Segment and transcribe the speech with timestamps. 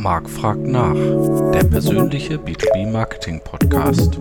[0.00, 4.20] Marc fragt nach, der persönliche B2B Marketing Podcast.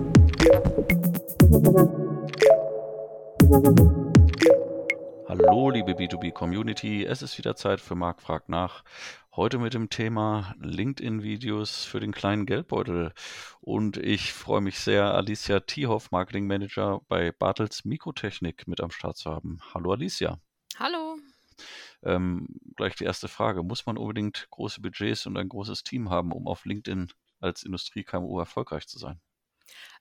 [5.28, 8.84] Hallo liebe B2B Community, es ist wieder Zeit für Marc fragt nach.
[9.36, 13.13] Heute mit dem Thema LinkedIn-Videos für den kleinen Geldbeutel.
[13.62, 19.17] Und ich freue mich sehr, Alicia Tiehoff, Marketing Manager bei Bartels Mikrotechnik, mit am Start
[19.17, 19.59] zu haben.
[19.75, 20.39] Hallo Alicia.
[22.08, 23.63] Ähm, gleich die erste Frage.
[23.63, 28.40] Muss man unbedingt große Budgets und ein großes Team haben, um auf LinkedIn als Industrie-KMU
[28.40, 29.22] erfolgreich zu sein?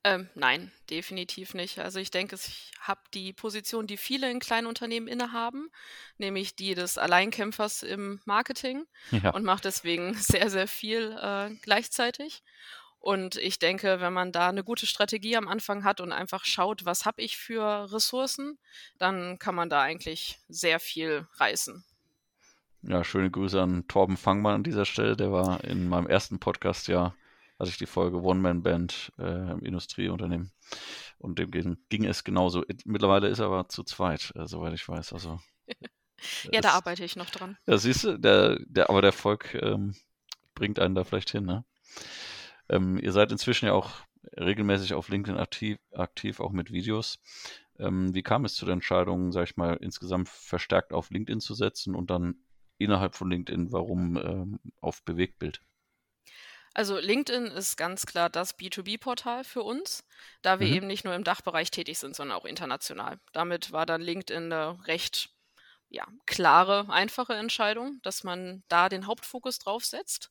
[0.04, 1.78] Ähm, nein, definitiv nicht.
[1.78, 5.70] Also ich denke, ich habe die Position, die viele in kleinen Unternehmen innehaben,
[6.18, 12.42] nämlich die des Alleinkämpfers im Marketing Ja, und mache deswegen sehr, sehr viel äh, gleichzeitig.
[12.98, 16.84] Und ich denke, wenn man da eine gute Strategie am Anfang hat und einfach schaut,
[16.84, 18.58] was habe ich für Ressourcen,
[18.98, 21.84] dann kann man da eigentlich sehr viel reißen.
[22.88, 25.16] Ja, schöne Grüße an Torben Fangmann an dieser Stelle.
[25.16, 27.14] Der war in meinem ersten Podcast ja,
[27.58, 30.52] hatte ich die Folge One-Man-Band äh, im Industrieunternehmen.
[31.18, 32.64] Und dem ging, ging es genauso.
[32.84, 35.12] Mittlerweile ist er aber zu zweit, äh, soweit ich weiß.
[35.12, 35.40] Also
[36.52, 37.58] Ja, da arbeite ich noch dran.
[37.66, 39.94] ja, siehst du, der, der, aber der Erfolg ähm,
[40.54, 41.64] bringt einen da vielleicht hin, ne?
[42.68, 43.90] Ähm, ihr seid inzwischen ja auch
[44.36, 47.18] regelmäßig auf LinkedIn aktiv, aktiv auch mit Videos.
[47.78, 51.54] Ähm, wie kam es zu der Entscheidung, sag ich mal, insgesamt verstärkt auf LinkedIn zu
[51.54, 52.36] setzen und dann
[52.78, 55.62] innerhalb von LinkedIn, warum ähm, auf Bewegtbild?
[56.74, 60.04] Also LinkedIn ist ganz klar das B2B-Portal für uns,
[60.42, 60.76] da wir Mhm.
[60.76, 63.18] eben nicht nur im Dachbereich tätig sind, sondern auch international.
[63.32, 65.30] Damit war dann LinkedIn eine recht
[65.90, 70.30] ja, klare, einfache Entscheidung, dass man da den Hauptfokus drauf setzt.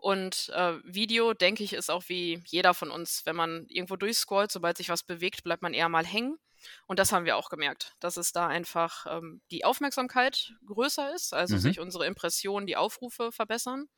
[0.00, 3.22] Und äh, Video, denke ich, ist auch wie jeder von uns.
[3.26, 6.38] Wenn man irgendwo durchscrollt, sobald sich was bewegt, bleibt man eher mal hängen.
[6.86, 11.32] Und das haben wir auch gemerkt, dass es da einfach ähm, die Aufmerksamkeit größer ist,
[11.34, 11.60] also Mhm.
[11.60, 13.88] sich unsere Impressionen, die Aufrufe verbessern.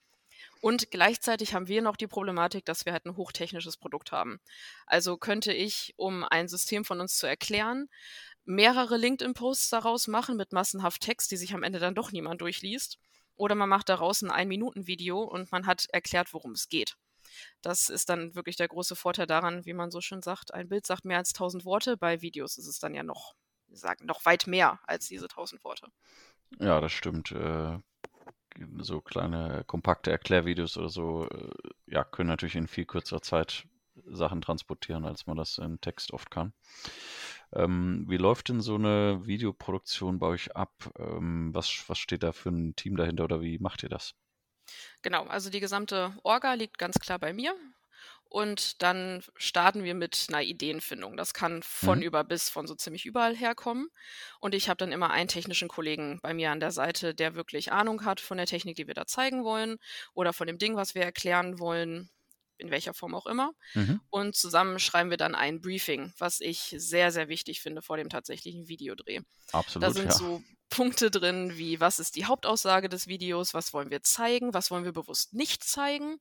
[0.61, 4.41] Und gleichzeitig haben wir noch die Problematik, dass wir halt ein hochtechnisches Produkt haben.
[4.87, 7.89] Also könnte ich, um ein System von uns zu erklären,
[8.45, 12.99] mehrere LinkedIn-Posts daraus machen mit massenhaft Text, die sich am Ende dann doch niemand durchliest.
[13.37, 16.97] Oder man macht daraus ein Ein-Minuten-Video und man hat erklärt, worum es geht.
[17.63, 20.87] Das ist dann wirklich der große Vorteil daran, wie man so schön sagt, ein Bild
[20.87, 21.97] sagt mehr als 1000 Worte.
[21.97, 23.35] Bei Videos ist es dann ja noch,
[23.71, 25.87] sagen, noch weit mehr als diese 1000 Worte.
[26.59, 27.33] Ja, das stimmt.
[27.33, 27.79] Äh,
[28.79, 31.51] so kleine kompakte Erklärvideos oder so, äh,
[31.87, 33.67] ja, können natürlich in viel kürzerer Zeit
[34.07, 36.53] Sachen transportieren, als man das in Text oft kann.
[37.55, 40.73] Ähm, wie läuft denn so eine Videoproduktion bei euch ab?
[40.99, 44.15] Ähm, was, was steht da für ein Team dahinter oder wie macht ihr das?
[45.03, 47.55] Genau, also die gesamte Orga liegt ganz klar bei mir.
[48.25, 51.17] Und dann starten wir mit einer Ideenfindung.
[51.19, 52.03] Das kann von Mhm.
[52.03, 53.89] über bis von so ziemlich überall herkommen.
[54.41, 57.73] Und ich habe dann immer einen technischen Kollegen bei mir an der Seite, der wirklich
[57.73, 59.77] Ahnung hat von der Technik, die wir da zeigen wollen
[60.15, 62.11] oder von dem Ding, was wir erklären wollen,
[62.63, 63.53] in welcher Form auch immer.
[63.75, 64.01] Mhm.
[64.09, 68.09] Und zusammen schreiben wir dann ein Briefing, was ich sehr, sehr wichtig finde vor dem
[68.09, 69.21] tatsächlichen Videodreh.
[69.51, 70.13] Da Absolut, sind ja.
[70.13, 74.71] so Punkte drin, wie was ist die Hauptaussage des Videos, was wollen wir zeigen, was
[74.71, 76.19] wollen wir bewusst nicht zeigen,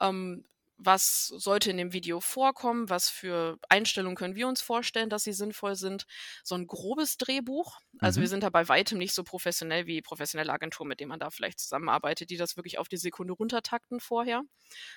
[0.00, 0.44] ähm,
[0.78, 5.32] was sollte in dem Video vorkommen, was für Einstellungen können wir uns vorstellen, dass sie
[5.32, 6.06] sinnvoll sind.
[6.44, 7.78] So ein grobes Drehbuch.
[7.98, 8.28] Also wir Mhm.
[8.28, 11.60] sind da bei weitem nicht so professionell wie professionelle Agenturen, mit denen man da vielleicht
[11.60, 14.42] zusammenarbeitet, die das wirklich auf die Sekunde runtertakten vorher,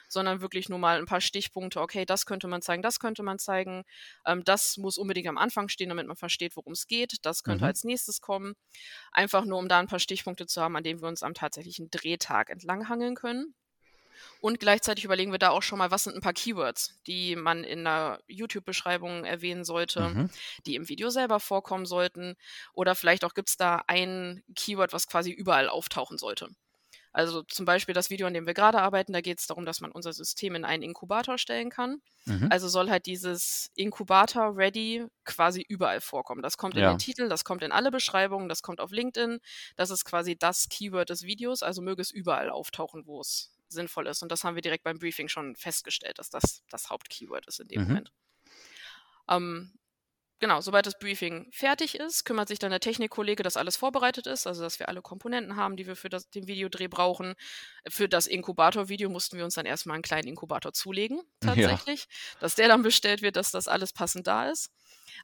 [0.07, 3.39] sondern wirklich nur mal ein paar Stichpunkte, okay, das könnte man zeigen, das könnte man
[3.39, 3.83] zeigen,
[4.25, 7.65] ähm, das muss unbedingt am Anfang stehen, damit man versteht, worum es geht, das könnte
[7.65, 7.67] Mhm.
[7.67, 8.53] als nächstes kommen.
[9.11, 11.89] Einfach nur, um da ein paar Stichpunkte zu haben, an denen wir uns am tatsächlichen
[11.91, 13.55] Drehtag entlanghangeln können.
[14.41, 17.63] Und gleichzeitig überlegen wir da auch schon mal, was sind ein paar Keywords, die man
[17.63, 20.29] in einer YouTube-Beschreibung erwähnen sollte, Mhm.
[20.65, 22.35] die im Video selber vorkommen sollten.
[22.73, 26.49] Oder vielleicht auch gibt es da ein Keyword, was quasi überall auftauchen sollte.
[27.13, 29.79] Also zum Beispiel das Video, an dem wir gerade arbeiten, da geht es darum, dass
[29.79, 32.01] man unser System in einen Inkubator stellen kann.
[32.25, 32.49] Mhm.
[32.51, 36.41] Also soll halt dieses Inkubator-Ready quasi überall vorkommen.
[36.41, 36.91] Das kommt in Ja.
[36.93, 39.39] den Titel, das kommt in alle Beschreibungen, das kommt auf LinkedIn.
[39.77, 44.07] Das ist quasi das Keyword des Videos, also möge es überall auftauchen, wo es sinnvoll
[44.07, 44.21] ist.
[44.23, 47.67] Und das haben wir direkt beim Briefing schon festgestellt, dass das das Hauptkeyword ist in
[47.67, 47.87] dem Mhm.
[47.87, 48.11] Moment.
[49.29, 49.77] Ähm,
[50.39, 54.47] genau, sobald das Briefing fertig ist, kümmert sich dann der Technikkollege, dass alles vorbereitet ist,
[54.47, 57.35] also dass wir alle Komponenten haben, die wir für das, den Videodreh brauchen.
[57.89, 61.55] Für das Inkubator-Video mussten wir uns dann erstmal einen kleinen Inkubator zulegen, Ja.
[61.55, 62.05] tatsächlich,
[62.39, 64.69] dass der dann bestellt wird, dass das alles passend da ist.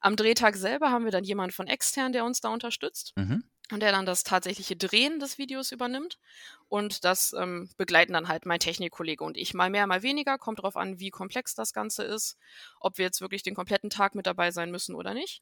[0.01, 3.43] Am Drehtag selber haben wir dann jemanden von extern, der uns da unterstützt Mhm.
[3.71, 6.19] Und der dann das tatsächliche Drehen des Videos übernimmt.
[6.67, 9.53] Und das ähm, begleiten dann halt mein Technikkollege und ich.
[9.53, 10.37] Mal mehr, mal weniger.
[10.37, 12.37] Kommt darauf an, wie komplex das Ganze ist,
[12.79, 15.41] ob wir jetzt wirklich den kompletten Tag mit dabei sein müssen oder nicht.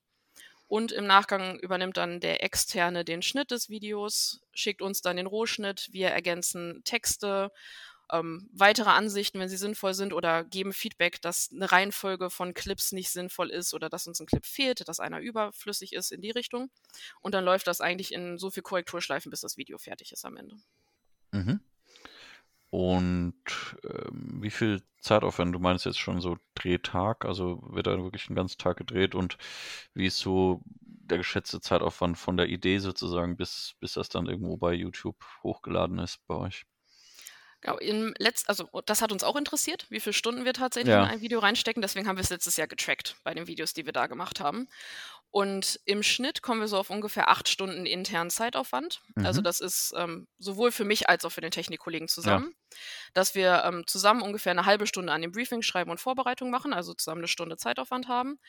[0.69, 5.25] Und im Nachgang übernimmt dann der Externe den Schnitt des Videos, schickt uns dann den
[5.25, 5.87] Rohschnitt.
[5.91, 7.51] Wir ergänzen Texte,
[8.11, 12.91] ähm, weitere Ansichten, wenn sie sinnvoll sind, oder geben Feedback, dass eine Reihenfolge von Clips
[12.91, 16.31] nicht sinnvoll ist oder dass uns ein Clip fehlt, dass einer überflüssig ist in die
[16.31, 16.69] Richtung.
[17.21, 20.37] Und dann läuft das eigentlich in so viel Korrekturschleifen, bis das Video fertig ist am
[20.37, 20.57] Ende.
[21.31, 21.59] Mhm.
[22.71, 23.33] Und
[23.83, 25.55] ähm, wie viel Zeitaufwand?
[25.55, 29.37] Du meinst jetzt schon so Drehtag, also wird da wirklich ein ganzen Tag gedreht und
[29.95, 34.57] wie ist so der geschätzte Zeitaufwand von der Idee sozusagen, bis, bis das dann irgendwo
[34.57, 36.65] bei YouTube hochgeladen ist bei euch?
[37.61, 41.03] Genau, im Letz also das hat uns auch interessiert, wie viele Stunden wir tatsächlich Ja.
[41.03, 41.81] in ein Video reinstecken.
[41.81, 44.67] Deswegen haben wir es letztes Jahr getrackt bei den Videos, die wir da gemacht haben.
[45.31, 49.01] Und im Schnitt kommen wir so auf ungefähr acht Stunden internen Zeitaufwand.
[49.21, 49.43] Also Mhm.
[49.43, 52.55] das ist ähm, sowohl für mich als auch für den Technikkollegen zusammen,
[53.13, 56.73] dass wir ähm, zusammen ungefähr eine halbe Stunde an dem Briefing schreiben und Vorbereitung machen,
[56.73, 58.39] also zusammen eine Stunde Zeitaufwand haben.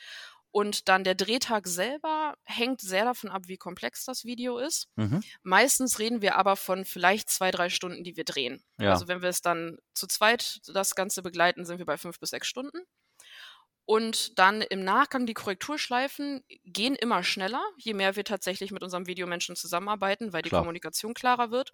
[0.53, 4.89] Und dann der Drehtag selber hängt sehr davon ab, wie komplex das Video ist.
[4.97, 5.23] Mhm.
[5.43, 8.63] Meistens reden wir aber von vielleicht zwei, drei Stunden, die wir drehen.
[8.79, 8.91] Ja.
[8.91, 12.31] Also wenn wir es dann zu zweit das Ganze begleiten, sind wir bei fünf bis
[12.31, 12.81] sechs Stunden.
[13.85, 19.09] Und dann im Nachgang die Korrekturschleifen gehen immer schneller, je mehr wir tatsächlich mit unserem
[19.09, 20.63] Videomenschen zusammenarbeiten, weil die Klar.
[20.63, 21.73] Kommunikation klarer wird.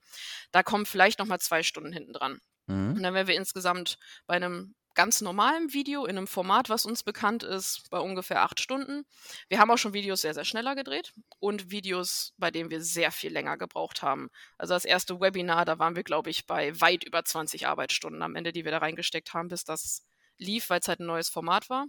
[0.50, 2.40] Da kommen vielleicht nochmal zwei Stunden hinten dran.
[2.66, 2.94] Mhm.
[2.96, 7.04] Und dann wären wir insgesamt bei einem ganz normalen Video in einem Format, was uns
[7.04, 9.06] bekannt ist, bei ungefähr acht Stunden.
[9.48, 13.12] Wir haben auch schon Videos sehr, sehr schneller gedreht und Videos, bei denen wir sehr
[13.12, 14.30] viel länger gebraucht haben.
[14.58, 18.34] Also das erste Webinar, da waren wir, glaube ich, bei weit über 20 Arbeitsstunden am
[18.34, 20.04] Ende, die wir da reingesteckt haben, bis das
[20.38, 21.86] lief, weil es halt ein neues Format war.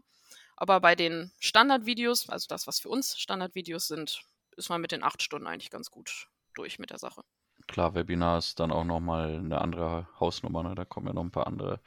[0.55, 4.21] Aber bei den Standardvideos, also das, was für uns Standardvideos sind,
[4.57, 7.21] ist man mit den acht Stunden eigentlich ganz gut durch mit der Sache.
[7.67, 10.75] Klar, Webinar ist dann auch nochmal eine andere Hausnummer, ne?
[10.75, 11.79] Da kommen ja noch ein paar andere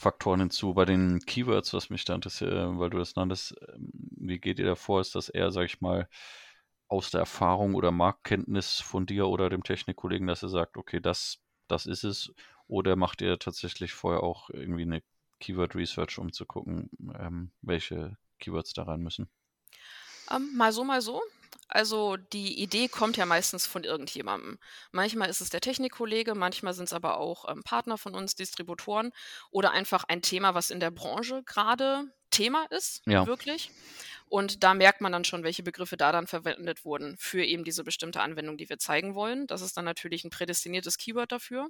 [0.00, 0.72] Faktoren hinzu.
[0.72, 4.58] Bei den Keywords, was mich da interessiert, äh, weil du das nanntest, ähm, wie geht
[4.58, 5.02] ihr da vor?
[5.02, 6.08] Ist das eher, sag ich mal,
[6.88, 11.38] aus der Erfahrung oder Marktkenntnis von dir oder dem Technikkollegen, dass er sagt, okay, das,
[11.68, 12.32] das ist es?
[12.66, 15.02] Oder macht ihr tatsächlich vorher auch irgendwie eine
[15.38, 16.88] Keyword Research, um zu gucken,
[17.18, 19.28] ähm, welche Keywords da rein müssen?
[20.30, 21.20] Ähm, mal so, mal so.
[21.70, 24.58] Also die Idee kommt ja meistens von irgendjemandem.
[24.90, 29.12] Manchmal ist es der Technikkollege, manchmal sind es aber auch ähm, Partner von uns, Distributoren
[29.50, 33.26] oder einfach ein Thema, was in der Branche gerade Thema ist, Ja.
[33.26, 33.70] wirklich.
[34.28, 37.82] Und da merkt man dann schon, welche Begriffe da dann verwendet wurden für eben diese
[37.82, 39.46] bestimmte Anwendung, die wir zeigen wollen.
[39.48, 41.68] Das ist dann natürlich ein prädestiniertes Keyword dafür.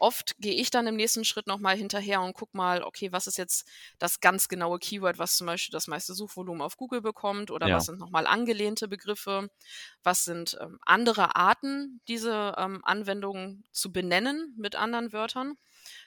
[0.00, 3.36] Oft gehe ich dann im nächsten Schritt nochmal hinterher und gucke mal, okay, was ist
[3.36, 3.68] jetzt
[3.98, 7.76] das ganz genaue Keyword, was zum Beispiel das meiste Suchvolumen auf Google bekommt oder Ja.
[7.76, 9.50] was sind nochmal angelehnte Begriffe,
[10.02, 15.56] was sind ähm, andere Arten, diese ähm, Anwendungen zu benennen mit anderen Wörtern.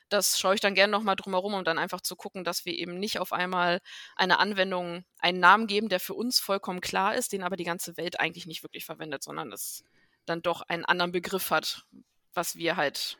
[0.10, 3.00] Das schaue ich dann gerne nochmal drumherum, um dann einfach zu gucken, dass wir eben
[3.00, 3.80] nicht auf einmal
[4.16, 7.96] einer Anwendung einen Namen geben, der für uns vollkommen klar ist, den aber die ganze
[7.98, 9.84] Welt eigentlich nicht wirklich verwendet, sondern es
[10.26, 11.86] dann doch einen anderen Begriff hat,
[12.34, 13.18] was wir halt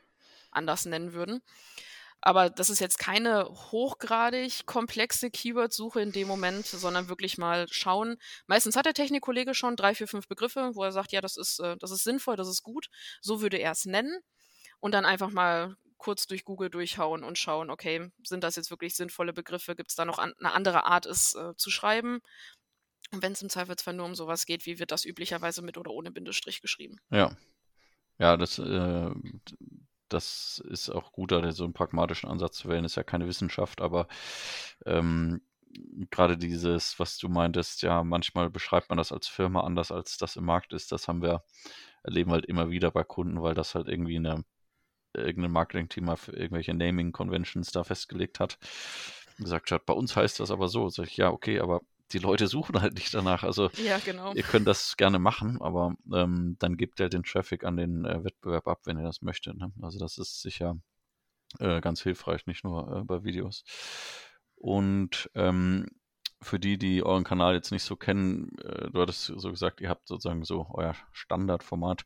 [0.56, 1.42] anders nennen würden.
[2.26, 8.16] Aber das ist jetzt keine hochgradig komplexe Keyword-Suche in dem Moment, sondern wirklich mal schauen.
[8.48, 11.60] Meistens hat der Technikkollege schon drei, vier, fünf Begriffe, wo er sagt, ja, das ist,
[11.60, 12.88] äh, das ist sinnvoll, das ist gut.
[13.20, 14.22] So würde er es nennen.
[14.80, 18.96] Und dann einfach mal kurz durch Google durchhauen und schauen, okay, sind das jetzt wirklich
[18.96, 19.76] sinnvolle Begriffe?
[19.76, 22.20] Gibt es da noch an, eine andere Art, es äh, zu schreiben?
[23.12, 25.92] Und wenn es im Zweifelsfall nur um sowas geht, wie wird das üblicherweise mit oder
[25.92, 27.00] ohne Bindestrich geschrieben?
[27.10, 27.36] Ja.
[28.18, 29.12] Ja, das, äh,
[30.14, 32.86] das ist auch gut, da so einen pragmatischen Ansatz zu wählen.
[32.86, 34.08] Ist ja keine Wissenschaft, aber
[34.86, 35.42] ähm,
[36.12, 40.36] gerade dieses, was du meintest, ja, manchmal beschreibt man das als Firma anders, als das
[40.36, 40.92] im Markt ist.
[40.92, 41.44] Das haben wir,
[42.04, 44.44] erleben halt immer wieder bei Kunden, weil das halt irgendwie eine,
[45.14, 48.60] irgendein Marketing-Team für irgendwelche Naming-Conventions da festgelegt hat.
[49.40, 50.90] Gesagt hat, bei uns heißt das aber so.
[50.90, 51.82] Sag ich, ja, okay, aber
[52.14, 53.44] die Leute suchen halt nicht danach.
[53.44, 54.34] Also Ja, genau.
[54.34, 58.24] ihr könnt das gerne machen, aber ähm, dann gebt ihr den Traffic an den äh,
[58.24, 59.58] Wettbewerb ab, wenn ihr das möchtet.
[59.58, 59.72] Ne?
[59.82, 60.78] Also das ist sicher
[61.60, 63.64] äh, ganz hilfreich, nicht nur äh, bei Videos.
[64.56, 65.88] Und ähm,
[66.42, 69.90] für die, die euren Kanal jetzt nicht so kennen, äh, du hattest so gesagt, ihr
[69.90, 72.04] habt sozusagen so euer Standardformat.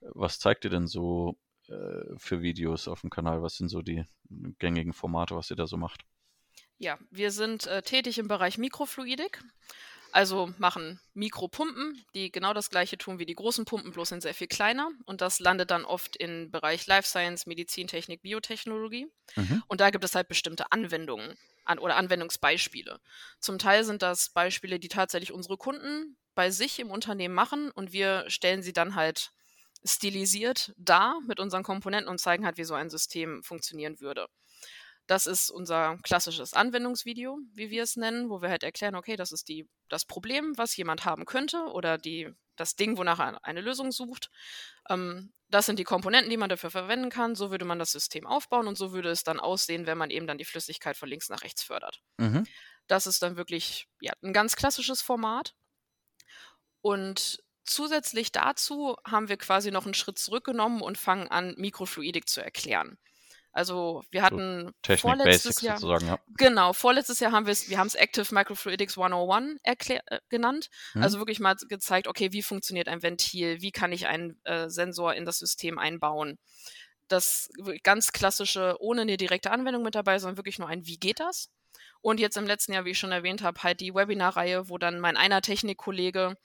[0.00, 3.42] Was zeigt ihr denn so äh, für Videos auf dem Kanal?
[3.42, 4.04] Was sind so die
[4.58, 6.04] gängigen Formate, was ihr da so macht?
[6.78, 9.40] Ja, wir sind äh, tätig im Bereich Mikrofluidik.
[10.12, 14.32] Also machen Mikropumpen, die genau das gleiche tun wie die großen Pumpen, bloß sind sehr
[14.32, 14.90] viel kleiner.
[15.06, 19.08] Und das landet dann oft im Bereich Life Science, Medizintechnik, Biotechnologie.
[19.34, 19.64] Mhm.
[19.66, 23.00] Und da gibt es halt bestimmte Anwendungen an, oder Anwendungsbeispiele.
[23.40, 27.92] Zum Teil sind das Beispiele, die tatsächlich unsere Kunden bei sich im Unternehmen machen und
[27.92, 29.32] wir stellen sie dann halt
[29.84, 34.28] stilisiert dar mit unseren Komponenten und zeigen halt, wie so ein System funktionieren würde.
[35.06, 39.32] Das ist unser klassisches Anwendungsvideo, wie wir es nennen, wo wir halt erklären, okay, das
[39.32, 43.60] ist die, das Problem, was jemand haben könnte oder die, das Ding, wonach er eine
[43.60, 44.30] Lösung sucht.
[44.88, 48.26] Ähm, das sind die Komponenten, die man dafür verwenden kann, so würde man das System
[48.26, 51.28] aufbauen und so würde es dann aussehen, wenn man eben dann die Flüssigkeit von links
[51.28, 52.00] nach rechts fördert.
[52.16, 52.46] Mhm.
[52.86, 55.54] Das ist dann wirklich ja, ein ganz klassisches Format.
[56.80, 62.42] Und zusätzlich dazu haben wir quasi noch einen Schritt zurückgenommen und fangen an, Mikrofluidik zu
[62.42, 62.98] erklären.
[63.54, 66.18] Also wir hatten Technik vorletztes Basics Jahr, ja.
[66.36, 70.70] genau, vorletztes Jahr haben wir es, wir haben es Active Microfluidics 101 erklär, äh, genannt.
[70.94, 71.04] Mhm.
[71.04, 75.14] Also wirklich mal gezeigt, okay, wie funktioniert ein Ventil, wie kann ich einen äh, Sensor
[75.14, 76.36] in das System einbauen.
[77.06, 77.48] Das
[77.84, 81.48] ganz klassische, ohne eine direkte Anwendung mit dabei, sondern wirklich nur ein, wie geht das?
[82.04, 85.00] Und jetzt im letzten Jahr, wie ich schon erwähnt habe, halt die Webinarreihe, wo dann
[85.00, 86.36] mein einer Technikkollege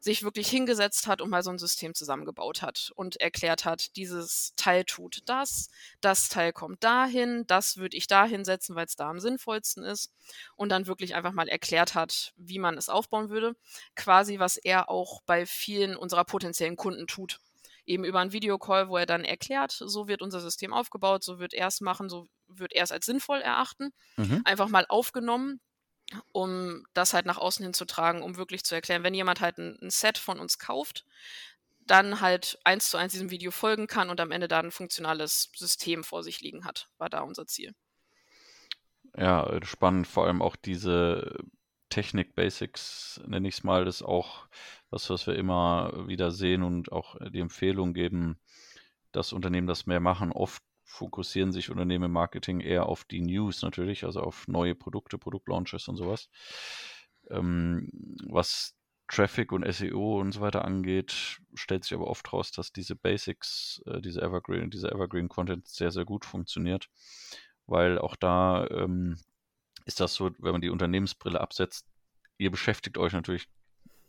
[0.00, 4.54] sich wirklich hingesetzt hat und mal so ein System zusammengebaut hat und erklärt hat, dieses
[4.56, 5.68] Teil tut das,
[6.00, 10.10] das Teil kommt dahin, das würde ich da hinsetzen, weil es da am sinnvollsten ist.
[10.56, 13.54] Und dann wirklich einfach mal erklärt hat, wie man es aufbauen würde.
[13.94, 17.38] Quasi, was er auch bei vielen unserer potenziellen Kunden tut.
[17.86, 21.54] Eben über einen Videocall, wo er dann erklärt, so wird unser System aufgebaut, so wird
[21.54, 23.92] er es machen, so wird er es als sinnvoll erachten.
[24.16, 24.42] Mhm.
[24.44, 25.60] Einfach mal aufgenommen,
[26.32, 29.58] um das halt nach außen hin zu tragen, um wirklich zu erklären, wenn jemand halt
[29.58, 31.04] ein, ein Set von uns kauft,
[31.86, 35.50] dann halt eins zu eins diesem Video folgen kann und am Ende da ein funktionales
[35.54, 37.74] System vor sich liegen hat, war da unser Ziel.
[39.16, 41.36] Ja, spannend, vor allem auch diese
[41.90, 44.48] Technik-Basics, nenne ich es mal, ist auch
[44.94, 48.38] was, was wir immer wieder sehen und auch die Empfehlung geben,
[49.12, 50.32] dass Unternehmen das mehr machen.
[50.32, 55.18] Oft fokussieren sich Unternehmen im Marketing eher auf die News natürlich, also auf neue Produkte,
[55.18, 56.28] Produktlaunches und sowas.
[57.30, 57.90] Ähm,
[58.28, 58.76] was
[59.08, 63.82] Traffic und SEO und so weiter angeht, stellt sich aber oft raus, dass diese Basics,
[63.86, 66.88] äh, diese Evergreen, dieser Evergreen Content sehr, sehr gut funktioniert,
[67.66, 69.18] weil auch da ähm,
[69.86, 71.86] ist das so, wenn man die Unternehmensbrille absetzt,
[72.38, 73.48] ihr beschäftigt euch natürlich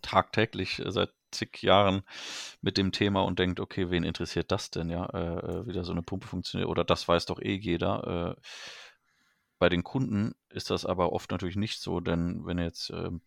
[0.05, 2.03] tagtäglich äh, seit zig Jahren
[2.61, 5.83] mit dem Thema und denkt, okay, wen interessiert das denn, ja, äh, äh, wie da
[5.83, 8.37] so eine Pumpe funktioniert oder das weiß doch eh jeder.
[8.37, 8.41] Äh,
[9.59, 13.21] bei den Kunden ist das aber oft natürlich nicht so, denn wenn jetzt ähm,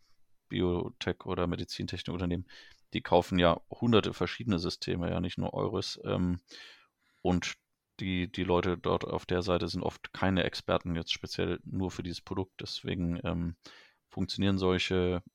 [0.49, 2.47] Biotech oder Medizintechnikunternehmen,
[2.94, 6.00] die kaufen ja hunderte verschiedene Systeme, ja nicht nur eures.
[6.04, 6.40] Ähm,
[7.23, 7.56] und
[8.00, 12.02] die, die Leute dort auf der Seite sind oft keine Experten jetzt speziell nur für
[12.02, 12.61] dieses Produkt.
[12.61, 13.56] Deswegen ähm,
[14.08, 15.30] funktionieren solche äh,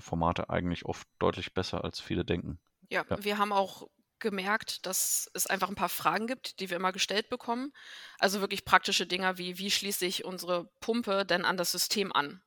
[0.00, 2.58] Formate eigentlich oft deutlich besser, als viele denken.
[2.88, 3.22] Ja, Ja.
[3.24, 7.28] wir haben auch gemerkt, dass es einfach ein paar Fragen gibt, die wir immer gestellt
[7.28, 7.72] bekommen.
[8.18, 12.40] Also wirklich praktische Dinge wie, wie schließe ich unsere Pumpe denn an das System an?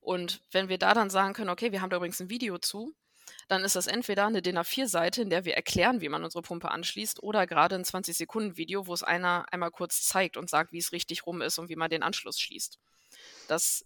[0.00, 2.94] Und wenn wir da dann sagen können, okay, wir haben da übrigens ein Video zu,
[3.48, 6.70] dann ist das entweder eine DIN A4-Seite, in der wir erklären, wie man unsere Pumpe
[6.70, 10.92] anschließt, oder gerade ein 20-Sekunden-Video, wo es einer einmal kurz zeigt und sagt, wie es
[10.92, 12.78] richtig rum ist und wie man den Anschluss schließt.
[13.48, 13.84] Das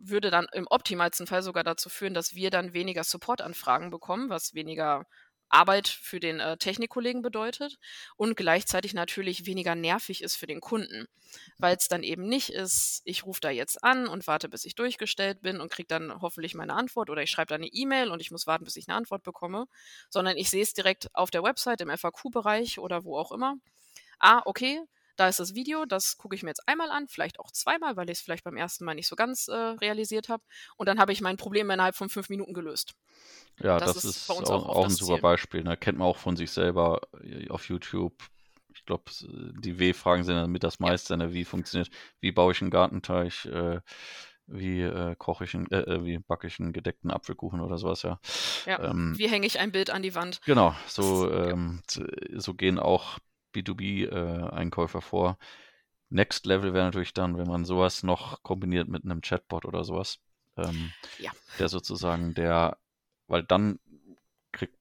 [0.00, 4.54] würde dann im optimalsten Fall sogar dazu führen, dass wir dann weniger Supportanfragen bekommen, was
[4.54, 5.06] weniger
[5.50, 7.78] Arbeit für den äh, Technikkollegen bedeutet
[8.16, 11.06] und gleichzeitig natürlich weniger nervig ist für den Kunden,
[11.58, 14.74] weil es dann eben nicht ist, ich rufe da jetzt an und warte, bis ich
[14.74, 18.20] durchgestellt bin und kriege dann hoffentlich meine Antwort oder ich schreibe da eine E-Mail und
[18.20, 19.66] ich muss warten, bis ich eine Antwort bekomme,
[20.10, 23.56] sondern ich sehe es direkt auf der Website im FAQ-Bereich oder wo auch immer.
[24.18, 24.80] Ah, okay,
[25.18, 28.08] da ist das Video, das gucke ich mir jetzt einmal an, vielleicht auch zweimal, weil
[28.08, 30.42] ich es vielleicht beim ersten Mal nicht so ganz äh, realisiert habe.
[30.76, 32.94] Und dann habe ich mein Problem innerhalb von fünf Minuten gelöst.
[33.60, 35.22] Ja, Das das, ist ist bei uns auch, auch auch ein super Ziel.
[35.22, 35.62] Beispiel.
[35.64, 35.76] Ne?
[35.76, 38.14] Kennt man auch von sich selber äh, auf YouTube.
[38.74, 39.04] Ich glaube,
[39.60, 40.86] die W-Fragen sind damit das Ja.
[40.86, 41.16] meiste.
[41.16, 41.32] Ne?
[41.34, 43.46] Wie funktioniert, wie baue ich einen Gartenteich?
[43.46, 43.80] Äh,
[44.46, 48.02] wie äh, koche ich einen, äh, äh, wie backe ich einen gedeckten Apfelkuchen oder sowas,
[48.02, 48.18] ja.
[48.64, 48.82] Ja.
[48.82, 50.40] Ähm, Wie hänge ich ein Bild an die Wand?
[50.46, 51.48] Genau, so, ja.
[51.50, 53.18] ähm, z- so gehen auch
[53.62, 55.38] B2B-Einkäufer vor.
[56.10, 60.20] Next Level wäre natürlich dann, wenn man sowas noch kombiniert mit einem Chatbot oder sowas.
[60.56, 61.32] Ähm, Ja.
[61.58, 62.78] Der sozusagen der,
[63.26, 63.78] weil dann
[64.52, 64.74] kriegt,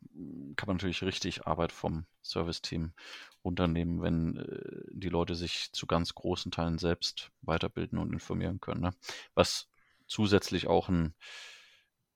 [0.56, 2.94] kann man natürlich richtig Arbeit vom Service-Team
[3.42, 8.82] unternehmen, wenn äh, die Leute sich zu ganz großen Teilen selbst weiterbilden und informieren können.
[8.82, 8.92] Ne?
[9.36, 9.70] Was
[10.08, 11.14] zusätzlich auch ein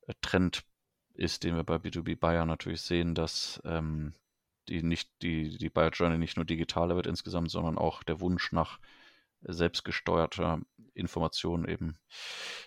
[0.08, 0.64] äh, Trend
[1.14, 4.14] ist, den wir bei B2B Buyer natürlich sehen, dass ähm,
[4.72, 8.52] die nicht die die Buyer Journey nicht nur digitaler wird insgesamt, sondern auch der Wunsch
[8.52, 8.80] nach
[9.42, 10.62] selbstgesteuerter
[10.94, 11.98] Information eben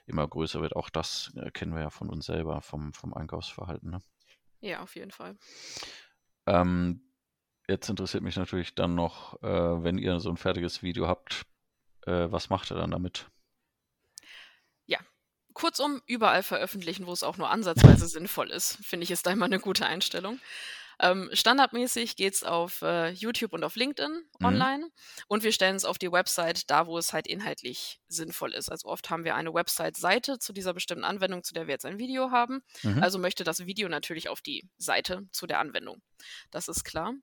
[0.07, 0.77] immer größer wird.
[0.77, 3.91] Auch das äh, kennen wir ja von uns selber vom vom Einkaufsverhalten.
[3.91, 3.99] Ne?
[4.61, 5.37] Ja, auf jeden Fall.
[6.47, 7.03] Ähm,
[7.69, 11.47] jetzt interessiert mich natürlich dann noch, äh, wenn ihr so ein fertiges Video habt,
[12.07, 13.31] äh, was macht ihr dann damit?
[15.55, 19.47] Kurzum, überall veröffentlichen, wo es auch nur ansatzweise sinnvoll ist, finde ich, ist da immer
[19.47, 20.41] eine gute Einstellung.
[21.01, 24.47] Ähm, standardmäßig geht es auf äh, YouTube und auf LinkedIn Mhm.
[24.47, 24.91] online
[25.29, 28.71] und wir stellen es auf die Website da, wo es halt inhaltlich sinnvoll ist.
[28.71, 31.99] Also oft haben wir eine Website-Seite zu dieser bestimmten Anwendung, zu der wir jetzt ein
[31.99, 32.63] Video haben.
[32.83, 33.03] Mhm.
[33.03, 36.03] Also möchte das Video natürlich auf die Seite zu der Anwendung.
[36.51, 37.15] Das ist klar.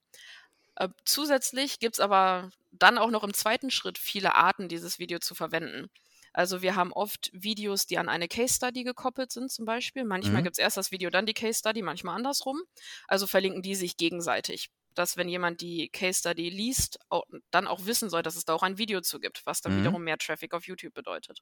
[0.76, 5.36] Äh, zusätzlich gibt's aber dann auch noch im zweiten Schritt viele Arten, dieses Video zu
[5.36, 5.90] verwenden.
[6.34, 10.04] Also wir haben oft Videos, die an eine Case Study gekoppelt sind zum Beispiel.
[10.06, 10.46] Manchmal Mhm.
[10.46, 12.62] gibt's erst das Video, dann die Case Study, manchmal andersrum.
[13.08, 14.70] Also verlinken die sich gegenseitig.
[14.94, 18.54] Dass wenn jemand die Case Study liest, au dann auch wissen soll, dass es da
[18.54, 19.80] auch ein Video zu gibt, was dann Mhm.
[19.80, 21.40] wiederum mehr Traffic auf YouTube bedeutet.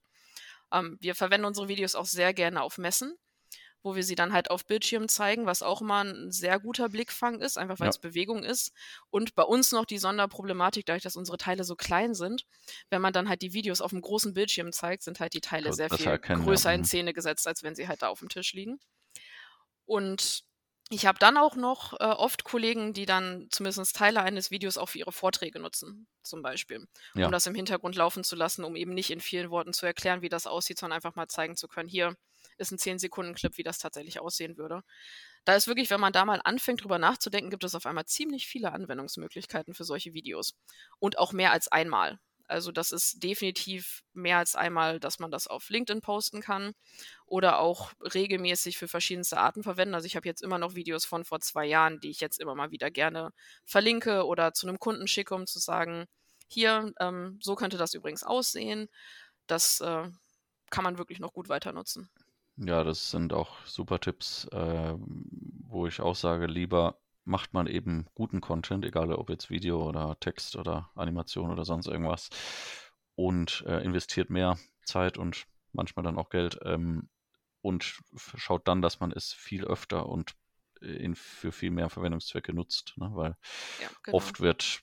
[0.72, 3.16] Ähm, wir verwenden unsere Videos auch sehr gerne auf Messen,
[3.84, 7.42] wo wir sie dann halt auf Bildschirmen zeigen, was auch immer ein sehr guter Blickfang
[7.42, 7.94] ist, einfach Ja.
[7.94, 8.72] weil's Bewegung ist.
[9.10, 12.46] Und bei uns noch die Sonderproblematik, dadurch, dass unsere Teile so klein sind,
[12.90, 15.74] wenn man dann halt die Videos auf'm großen Bildschirm zeigt, sind halt die Teile So
[15.74, 16.60] sehr viel erkennen, ja.
[16.60, 16.86] größer in Mhm.
[16.86, 18.80] Szene gesetzt, als wenn sie halt da auf'm Tisch liegen.
[19.90, 20.44] Und
[20.92, 24.90] ich habe dann auch noch, äh, oft Kollegen, die dann zumindest Teile eines Videos auch
[24.90, 26.88] für ihre Vorträge nutzen, zum Beispiel,
[27.22, 27.32] um Ja.
[27.32, 30.30] das im Hintergrund laufen zu lassen, um eben nicht in vielen Worten zu erklären, wie
[30.30, 32.16] das aussieht, sondern einfach mal zeigen zu können: „Hier
[32.60, 34.84] ist 'n 10 Sekunden Clip, wie das tatsächlich aussehen würde.“
[35.46, 38.48] Da ist wirklich wenn man da mal anfängt, drüber nachzudenken, gibt es auf einmal ziemlich
[38.48, 40.54] viele Anwendungsmöglichkeiten für solche Videos
[41.00, 42.20] und auch mehr als einmal.
[42.48, 46.74] Also, das ist definitiv mehr als einmal, dass man das auf LinkedIn posten kann
[47.28, 49.96] oder auch regelmäßig für verschiedenste Arten verwenden.
[49.96, 52.56] Also, ich habe jetzt immer noch Videos von vor 2 Jahren, die ich jetzt immer
[52.56, 53.32] mal wieder gerne
[53.66, 56.06] verlinke oder zu 'nem Kunden schicke, um zu sagen:
[56.50, 58.90] „Hier, ähm, so könnte das übrigens aussehen.“
[59.48, 60.10] Das, äh,
[60.72, 62.10] kann man wirklich noch gut weiter nutzen.
[62.62, 65.26] Ja, das sind auch super Tipps, ähm,
[65.66, 70.20] wo ich auch sage, lieber macht man eben guten Content, egal ob jetzt Video oder
[70.20, 72.30] Text oder Animation oder sonst irgendwas
[73.16, 77.10] und, äh, investiert mehr Zeit und manchmal dann auch Geld, ähm,
[77.62, 80.36] und schaut dann, dass man es viel öfter und
[80.82, 83.10] in für viel mehr Verwendungszwecke nutzt, ne?
[83.14, 83.36] Weil
[83.80, 84.34] Ja, genau.
[84.34, 84.82] oft wird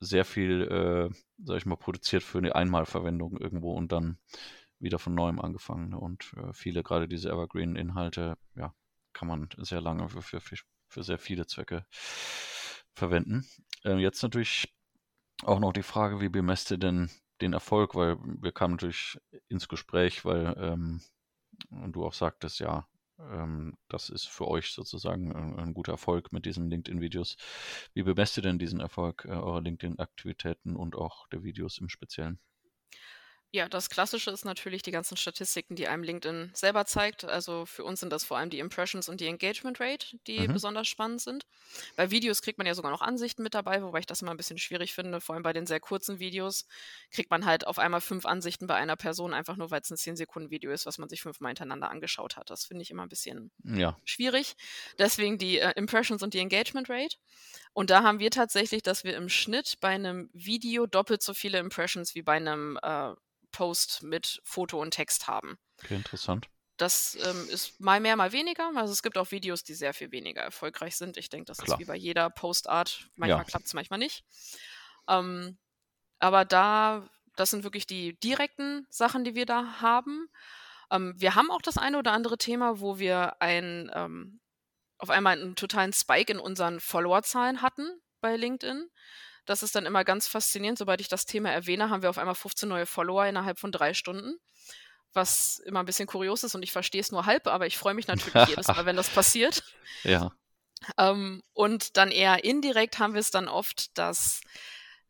[0.00, 1.14] sehr viel, äh,
[1.44, 4.18] sage ich mal, produziert für 'ne Einmalverwendung irgendwo und dann
[4.84, 5.94] wieder von Neuem angefangen?
[5.94, 8.74] Und, äh, viele grade diese Evergreen-Inhalte, ja,
[9.14, 11.86] kann man sehr lange für für für sehr viele Zwecke
[12.94, 13.46] verwenden.
[13.84, 14.74] Äh, jetzt natürlich
[15.44, 17.10] auch noch die Frage, wie bemisst ihr denn
[17.40, 17.94] den Erfolg?
[17.94, 21.02] Weil wir kamen natürlich ins Gespräch, weil, ähm
[21.70, 22.86] und du auch sagtest, ja,
[23.20, 27.36] ähm, das ist für euch sozusagen 'n 'n guter Erfolg mit diesen LinkedIn-Videos.
[27.94, 32.38] Wie bemisst ihr denn diesen Erfolg, äh, eurer LinkedIn-Aktivitäten und auch der Videos im Speziellen?
[33.54, 37.22] Ja, das Klassische ist natürlich die ganzen Statistiken, die einem LinkedIn selber zeigt.
[37.24, 40.48] Also, für uns sind das vor allem die Impressions und die Engagement Rate, die Mhm.
[40.48, 41.44] besonders spannend sind.
[41.94, 44.36] Bei Videos kriegt man ja sogar noch Ansichten mit dabei, wobei ich das immer 'n
[44.36, 45.20] bisschen schwierig finde.
[45.20, 46.66] Vor allem bei den sehr kurzen Videos
[47.12, 50.72] kriegt man halt auf einmal 5 Ansichten bei einer Person, einfach nur weil's 'n 10-Sekunden-Video
[50.72, 52.50] ist, was man sich fünfmal hintereinander angeschaut hat.
[52.50, 53.96] Das finde ich immer 'n bisschen Ja.
[54.04, 54.54] schwierig.
[54.98, 57.16] Deswegen die, äh, Impressions und die Engagement Rate.
[57.74, 61.58] Und da haben wir tatsächlich, dass wir im Schnitt bei 'nem Video doppelt so viele
[61.60, 63.14] Impressions wie bei 'nem, äh,
[63.54, 65.58] Post mit Foto und Text haben.
[65.82, 66.48] Okay, interessant.
[66.76, 68.72] Das, ähm, ist mal mehr, mal weniger.
[68.74, 71.16] Also, es gibt auch Videos, die sehr viel weniger erfolgreich sind.
[71.16, 71.78] Ich denke, das ist Klar.
[71.78, 73.10] wie bei jeder Postart.
[73.14, 73.44] Manchmal Ja.
[73.44, 74.24] klappt's, manchmal nicht.
[75.08, 75.58] Ähm,
[76.20, 80.28] aber da das sind wirklich die direkten Sachen, die wir da haben.
[80.90, 84.40] Ähm, wir haben auch das eine oder andere Thema, wo wir ein ähm,
[84.98, 88.90] auf einmal 'n totalen Spike in unseren Followerzahlen hatten bei LinkedIn.
[89.46, 90.78] Das ist dann immer ganz faszinierend.
[90.78, 93.94] Sobald ich das Thema erwähne, haben wir auf einmal 15 neue Follower innerhalb von 3
[93.94, 94.36] Stunden,
[95.12, 97.94] was immer 'n bisschen kurios ist und ich verstehe es nur halb, aber ich freue
[97.94, 99.62] mich natürlich jedes Mal, wenn das passiert.
[100.04, 100.32] Ja.
[100.98, 104.40] Ähm, und dann eher indirekt haben wir's dann oft, dass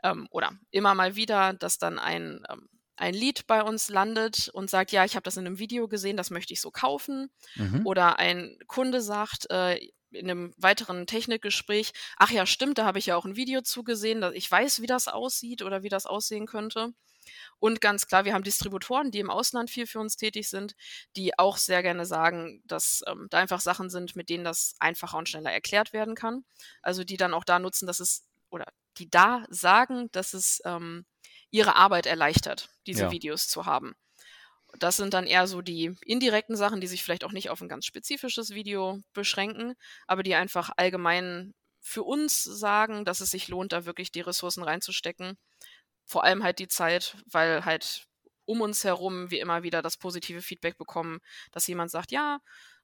[0.03, 4.71] ähm, oder immer mal wieder, dass dann ein ähm, ein Lead bei uns landet und
[4.71, 7.85] sagt: „Ja, ich habe das in 'nem Video gesehen, das möchte ich so kaufen.“ Mhm.
[7.85, 9.77] Oder ein Kunde sagt, äh,
[10.13, 13.85] in 'nem weiteren Technikgespräch: „Ach ja, stimmt, da habe ich ja auch 'n Video zu
[13.85, 16.91] gesehen, da ich weiß, wie das aussieht oder wie das aussehen könnte.“
[17.61, 20.75] Und ganz klar, wir haben Distributoren, die im Ausland viel für uns tätig sind,
[21.17, 25.19] die auch sehr gerne sagen, dass, ähm, da einfach Sachen sind, mit denen das einfacher
[25.19, 26.45] und schneller erklärt werden kann.
[26.83, 28.67] Also, die dann auch da nutzen, dass es oder
[28.99, 31.07] die da sagen, dass es, ähm,
[31.55, 33.13] ihre Arbeit erleichtert, diese Ja.
[33.13, 33.95] Videos zu haben.
[34.79, 37.69] Das sind dann eher so die indirekten Sachen, die sich vielleicht auch nicht auf 'n
[37.69, 39.75] ganz spezifisches Video beschränken,
[40.09, 44.65] aber die einfach allgemein für uns sagen, dass es sich lohnt, da wirklich die Ressourcen
[44.65, 45.39] reinzustecken.
[46.07, 48.07] Vor allem halt die Zeit, weil halt
[48.47, 51.21] um uns herum wir immer wieder das positive Feedback bekommen,
[51.53, 52.41] dass jemand sagt: „Ja,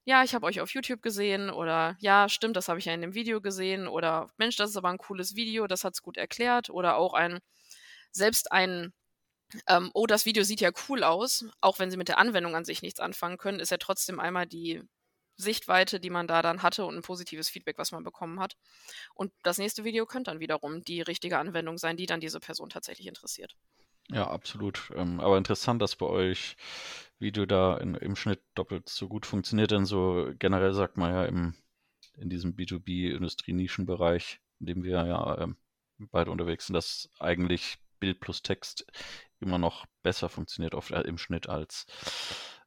[0.07, 3.03] ja, ich habe euch auf YouTube gesehen“ oder „Ja, stimmt, das habe ich ja in
[3.03, 6.71] dem Video gesehen“ oder „Mensch, das ist aber 'n cooles Video, das hat's gut erklärt“
[6.71, 7.41] oder auch ein
[8.13, 8.93] selbst ein,
[9.69, 12.65] ähm: „Oh, das Video sieht ja cool aus.“ Auch wenn sie mit der Anwendung an
[12.65, 14.83] sich nichts anfangen können, ist ja trotzdem einmal die
[15.37, 18.57] Sichtweite, die man da dann hatte und 'n positives Feedback, was man bekommen hat.
[19.15, 22.71] Und das nächste Video könnte dann wiederum die richtige Anwendung sein, die dann diese Person
[22.71, 23.57] tatsächlich interessiert.
[24.13, 24.91] Ja, absolut.
[24.97, 26.57] Ähm, aber interessant, dass bei euch
[27.19, 31.25] Video da in im Schnitt doppelt so gut funktioniert, denn so generell sagt man ja
[31.27, 31.55] im
[32.17, 35.57] in diesem B2B-Industrie-Nischenbereich, in dem wir ja, ähm,
[35.99, 38.87] beide unterwegs sind, dass eigentlich Bild plus Text
[39.41, 41.87] immer noch besser funktioniert oft äh, im Schnitt als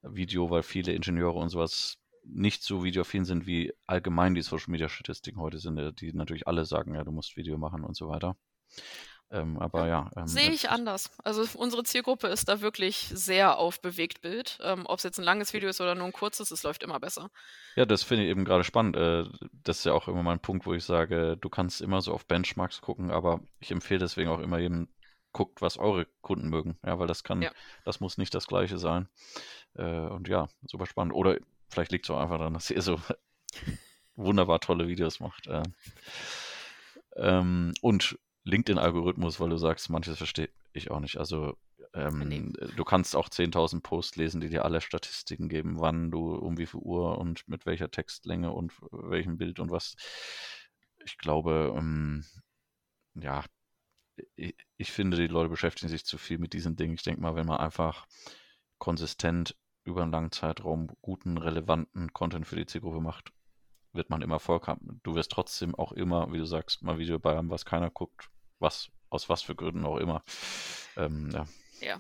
[0.02, 4.88] Video, weil viele Ingenieure und sowas nicht so videoaffin sind, wie allgemein die Social Media
[4.88, 8.10] Statistiken heute sind, äh, die natürlich alle sagen, ja, du musst Video machen und so
[8.10, 8.38] weiter.
[9.34, 10.12] Ähm, aber ja.
[10.16, 11.10] Ähm, Sehe ich anders.
[11.24, 14.60] Also unsere Zielgruppe ist da wirklich sehr auf Bewegtbild.
[14.62, 17.00] Ähm, Ob es jetzt ein langes Video ist oder nur ein kurzes, es läuft immer
[17.00, 17.32] besser.
[17.76, 18.96] Ja, das finde ich eben gerade spannend.
[18.96, 19.26] Äh,
[19.64, 22.14] das ist ja auch immer mal ein Punkt, wo ich sage, du kannst immer so
[22.14, 24.88] auf Benchmarks gucken, aber ich empfehle deswegen auch immer jedem,
[25.34, 26.78] guckt, was eure Kunden mögen.
[26.86, 27.52] Ja, weil das kann, ja.
[27.84, 29.10] das muss nicht das gleiche sein.
[29.76, 31.14] Äh, und ja, super spannend.
[31.14, 31.38] Oder
[31.70, 33.00] vielleicht liegt es auch einfach daran, dass ihr so
[34.16, 35.48] wunderbar tolle Videos macht.
[35.48, 35.64] Äh.
[37.16, 41.18] Ähm, und LinkedIn-Algorithmus, weil du sagst, manches verstehe ich auch nicht.
[41.18, 41.58] Also
[41.94, 42.68] ähm, nee.
[42.76, 46.66] du kannst auch 10.000 Posts lesen, die dir alle Statistiken geben, wann du um wie
[46.66, 49.96] viel Uhr und mit welcher Textlänge und welchem Bild und was.
[51.06, 52.26] Ich glaube, ähm,
[53.14, 53.44] ja,
[54.36, 56.94] ich, ich, finde, die Leute beschäftigen sich zu viel mit diesen Dingen.
[56.94, 58.06] Ich denke mal, wenn man einfach
[58.78, 63.32] konsistent über einen langen Zeitraum guten, relevanten Content für die Zielgruppe macht,
[63.92, 65.00] wird man immer Erfolg haben.
[65.04, 68.30] Du wirst trotzdem auch immer, wie du sagst, mal Video bei haben, was keiner guckt,
[68.60, 70.24] was, aus was für Gründen auch immer.
[70.96, 71.46] Ähm, ja.
[71.82, 72.00] ja.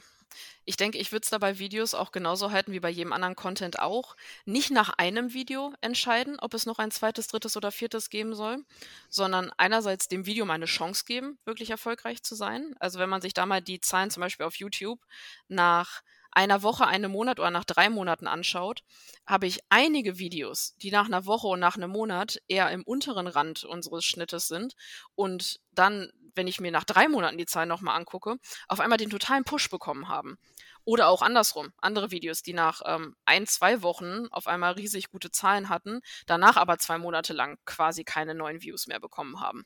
[0.65, 3.35] Ich denke, ich würde es da bei Videos auch genauso halten wie bei jedem anderen
[3.35, 4.15] Content auch.
[4.45, 8.63] Nicht nach einem Video entscheiden, ob es noch ein zweites, drittes oder viertes geben soll,
[9.09, 12.75] sondern einerseits dem Video mal eine Chance geben, wirklich erfolgreich zu sein.
[12.79, 14.99] Also wenn man sich da mal die Zahlen zum Beispiel auf YouTube
[15.47, 16.01] nach
[16.35, 18.83] einer Woche, einem Monat oder nach drei Monaten anschaut,
[19.25, 23.27] habe ich einige Videos, die nach einer Woche und nach einem Monat eher im unteren
[23.27, 24.75] Rand unseres Schnittes sind
[25.15, 29.09] und dann, wenn ich mir nach drei Monaten die Zahlen nochmal angucke, auf einmal den
[29.09, 30.37] totalen Push bekommen haben.
[30.85, 35.31] Oder auch andersrum, andere Videos, die nach ähm, ein, zwei Wochen auf einmal riesig gute
[35.31, 39.65] Zahlen hatten, danach aber zwei Monate lang quasi keine neuen Views mehr bekommen haben.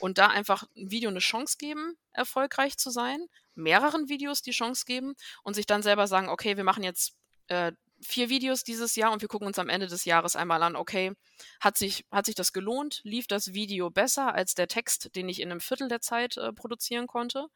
[0.00, 4.84] Und da einfach ein Video eine Chance geben, erfolgreich zu sein, mehreren Videos die Chance
[4.86, 7.14] geben und sich dann selber sagen, okay, wir machen jetzt
[7.48, 7.72] äh,
[8.04, 11.12] vier Videos dieses Jahr und wir gucken uns am Ende des Jahres einmal an, okay,
[11.60, 13.00] hat sich, hat sich das gelohnt?
[13.04, 16.52] Lief das Video besser als der Text, den ich in einem Viertel der Zeit äh,
[16.52, 17.46] produzieren konnte?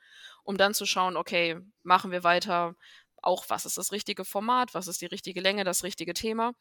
[0.43, 2.75] Um dann zu schauen, okay, machen wir weiter,
[3.23, 6.53] auch was ist das richtige Format, was ist die richtige Länge, das richtige Thema.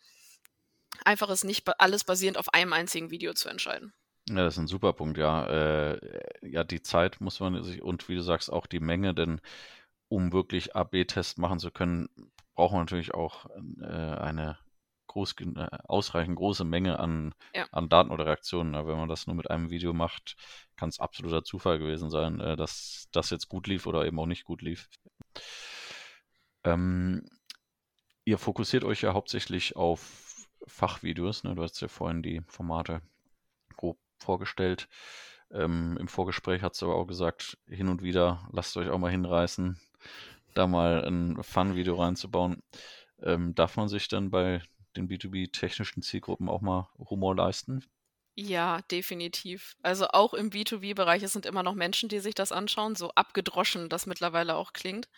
[1.05, 3.93] Einfach ist nicht alles basierend auf einem einzigen Video zu entscheiden.
[4.29, 5.47] Ja, das ist ein super Punkt, ja.
[5.47, 5.99] Äh,
[6.41, 9.39] ja, die Zeit muss man sich und wie du sagst, auch die Menge, denn
[10.09, 12.09] um wirklich AB-Test machen zu können,
[12.57, 13.45] braucht man natürlich auch
[13.81, 14.57] äh, eine
[15.05, 17.67] groß, äh, ausreichend große Menge an, ja.
[17.71, 18.73] an Daten oder Reaktionen.
[18.73, 20.35] Ja, wenn man das nur mit einem Video macht,
[20.75, 24.25] kann es absoluter Zufall gewesen sein, äh, dass das jetzt gut lief oder eben auch
[24.25, 24.89] nicht gut lief.
[26.63, 27.29] Ähm,
[28.25, 31.43] ihr fokussiert euch ja hauptsächlich auf Fachvideos.
[31.43, 31.53] Ne?
[31.53, 33.01] Du hast ja vorhin die Formate
[33.75, 34.89] grob vorgestellt.
[35.51, 39.11] Ähm, Im Vorgespräch hat sie aber auch gesagt, hin und wieder lasst euch auch mal
[39.11, 39.79] hinreißen,
[40.57, 42.61] da mal ein Fun-Video reinzubauen.
[43.21, 44.61] Ähm, darf man sich dann bei
[44.95, 47.85] den B2B-technischen Zielgruppen auch mal Humor leisten?
[48.35, 49.75] Ja, definitiv.
[49.81, 53.89] Also auch im B2B-Bereich, es sind immer noch Menschen, die sich das anschauen, so abgedroschen
[53.89, 55.09] das mittlerweile auch klingt.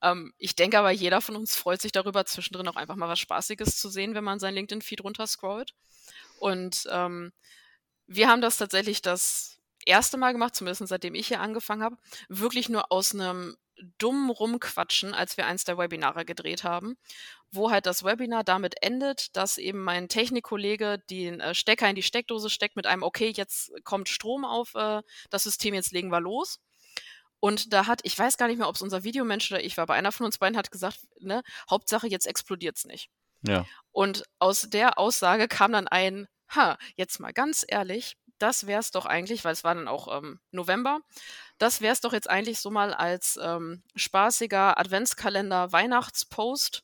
[0.00, 3.18] Ähm, ich denke aber, jeder von uns freut sich darüber, zwischendrin auch einfach mal was
[3.18, 5.74] Spaßiges zu sehen, wenn man sein LinkedIn-Feed runterscrollt.
[6.38, 7.32] Und ähm,
[8.06, 11.96] wir haben das tatsächlich das erste Mal gemacht, zumindest seitdem ich hier angefangen habe,
[12.28, 13.56] wirklich nur aus einem
[13.98, 16.96] dummen Rumquatschen, als wir eins der Webinare gedreht haben,
[17.50, 22.02] wo halt das Webinar damit endet, dass eben mein Technikkollege den äh, Stecker in die
[22.02, 26.20] Steckdose steckt mit einem, okay, jetzt kommt Strom auf äh, das System, jetzt legen wir
[26.20, 26.60] los.
[27.40, 29.82] Und da hat, ich weiß gar nicht mehr, ob es unser Videomensch oder ich war,
[29.82, 33.10] aber einer von uns beiden hat gesagt, ne, Hauptsache jetzt explodiert es nicht.
[33.46, 33.66] Ja.
[33.90, 38.90] Und aus der Aussage kam dann ein, ha, jetzt mal ganz ehrlich, das wäre es
[38.90, 41.00] doch eigentlich, weil es war dann auch ähm, November,
[41.58, 46.82] das wäre es doch jetzt eigentlich so mal als ähm, spaßiger Adventskalender Weihnachtspost.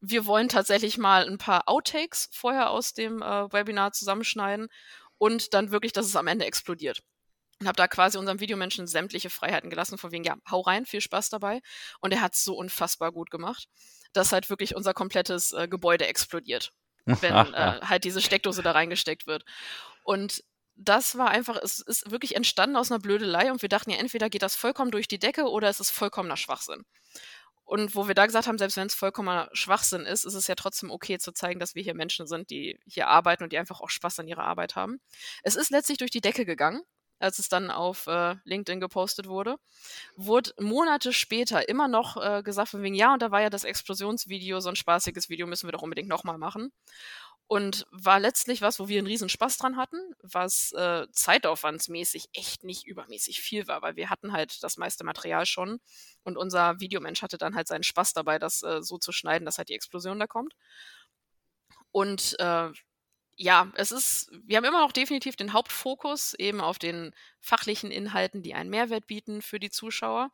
[0.00, 4.68] Wir wollen tatsächlich mal ein paar Outtakes vorher aus dem äh, Webinar zusammenschneiden
[5.18, 7.02] und dann wirklich, dass es am Ende explodiert.
[7.60, 11.00] Und habe da quasi unserem Videomenschen sämtliche Freiheiten gelassen, von wegen, ja, hau rein, viel
[11.00, 11.60] Spaß dabei.
[12.00, 13.68] Und er hat es so unfassbar gut gemacht,
[14.12, 16.72] dass halt wirklich unser komplettes äh, Gebäude explodiert
[17.22, 19.44] wenn äh, halt diese Steckdose da reingesteckt wird.
[20.04, 20.44] Und
[20.78, 24.30] das war einfach, es ist wirklich entstanden aus einer Blödelei und wir dachten ja, entweder
[24.30, 26.84] geht das vollkommen durch die Decke oder es ist vollkommener Schwachsinn.
[27.64, 30.54] Und wo wir da gesagt haben, selbst wenn es vollkommener Schwachsinn ist, ist es ja
[30.54, 33.80] trotzdem okay zu zeigen, dass wir hier Menschen sind, die hier arbeiten und die einfach
[33.80, 35.00] auch Spaß an ihrer Arbeit haben.
[35.42, 36.82] Es ist letztlich durch die Decke gegangen
[37.18, 39.56] als es dann auf äh, LinkedIn gepostet wurde,
[40.16, 43.64] wurde Monate später immer noch äh, gesagt von wegen, ja, und da war ja das
[43.64, 46.72] Explosionsvideo, so ein spaßiges Video müssen wir doch unbedingt nochmal machen.
[47.48, 52.62] Und war letztlich was, wo wir einen riesen Spaß dran hatten, was äh, zeitaufwandsmäßig echt
[52.62, 55.80] nicht übermäßig viel war, weil wir hatten halt das meiste Material schon
[56.24, 59.56] und unser Videomensch hatte dann halt seinen Spaß dabei, das äh, so zu schneiden, dass
[59.56, 60.54] halt die Explosion da kommt.
[61.90, 62.70] Und äh,
[63.36, 68.42] ja, es ist, wir haben immer noch definitiv den Hauptfokus eben auf den fachlichen Inhalten,
[68.42, 70.32] die einen Mehrwert bieten für die Zuschauer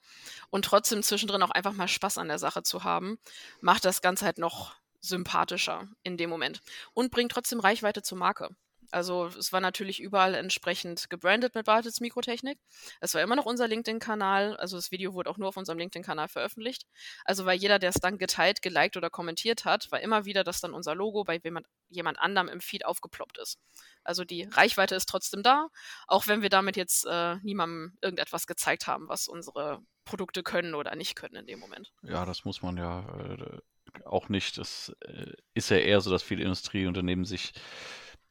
[0.51, 3.19] und trotzdem zwischendrin auch einfach mal Spaß an der Sache zu haben,
[3.61, 6.61] macht das Ganze halt noch sympathischer in dem Moment
[6.93, 8.57] und bringt trotzdem Reichweite zur Marke.
[8.95, 12.61] Also es war natürlich überall entsprechend gebrandet mit Bartels Mikrotechnik.
[13.01, 14.57] Es war immer noch unser LinkedIn-Kanal.
[14.57, 16.87] Also das Video wurde auch nur auf unserem LinkedIn-Kanal veröffentlicht.
[17.25, 20.61] Also weil jeder, der es dann geteilt, geliked oder kommentiert hat, war immer wieder, dass
[20.61, 23.59] dann unser Logo bei jemand, jemand anderem im Feed aufgeploppt ist.
[24.05, 25.69] Also die Reichweite ist trotzdem da,
[26.07, 30.95] auch wenn wir damit jetzt äh, niemandem irgendetwas gezeigt haben, was unsere Produkte können oder
[30.95, 31.93] nicht können in dem Moment.
[32.03, 33.59] Ja, das muss man ja äh,
[34.05, 34.59] auch nicht.
[34.59, 37.53] Das äh, ist ja eher so, dass viele Industrieunternehmen sich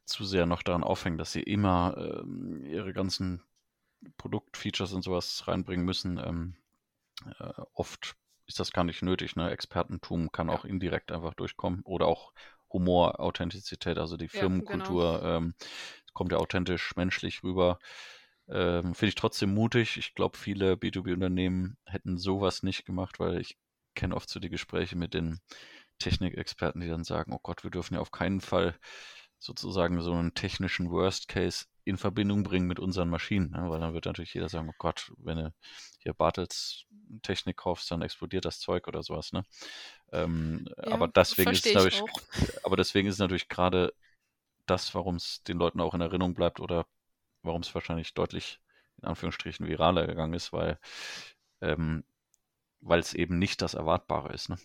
[0.05, 3.41] zu sehr noch daran aufhängen, dass sie immer ähm, ihre ganzen
[4.17, 6.17] Produktfeatures und sowas reinbringen müssen.
[6.17, 6.55] Ähm,
[7.39, 8.15] äh, oft
[8.47, 9.35] ist das gar nicht nötig.
[9.35, 9.49] Ne?
[9.49, 12.33] Expertentum kann auch indirekt einfach durchkommen oder auch
[12.71, 15.37] Humor, Authentizität, also die Firmenkultur ja, genau.
[15.37, 15.55] ähm,
[16.13, 17.79] kommt ja authentisch, menschlich rüber.
[18.49, 19.97] Ähm, Finde ich trotzdem mutig.
[19.97, 23.57] Ich glaube, viele B2B-Unternehmen hätten sowas nicht gemacht, weil ich
[23.95, 25.39] kenne oft so die Gespräche mit den
[25.99, 28.75] Technikexperten, die dann sagen, oh Gott, wir dürfen ja auf keinen Fall
[29.39, 33.69] sozusagen so einen technischen Worst Case in Verbindung bringen mit unseren Maschinen, ne?
[33.69, 35.53] weil dann wird natürlich jeder sagen, oh Gott, wenn du
[35.99, 36.85] hier Bartels
[37.21, 39.43] Technik kaufst, dann explodiert das Zeug oder sowas, ne?
[40.13, 42.01] Ähm, ja, aber deswegen ist es natürlich,
[42.63, 43.93] aber deswegen ist es natürlich gerade
[44.65, 46.85] das, warum es den Leuten auch in Erinnerung bleibt oder
[47.41, 48.61] warum es wahrscheinlich deutlich
[49.01, 50.79] in Anführungsstrichen viraler gegangen ist, weil
[51.59, 52.05] ähm,
[52.83, 54.49] weil es eben nicht das Erwartbare ist.
[54.49, 54.57] Ne?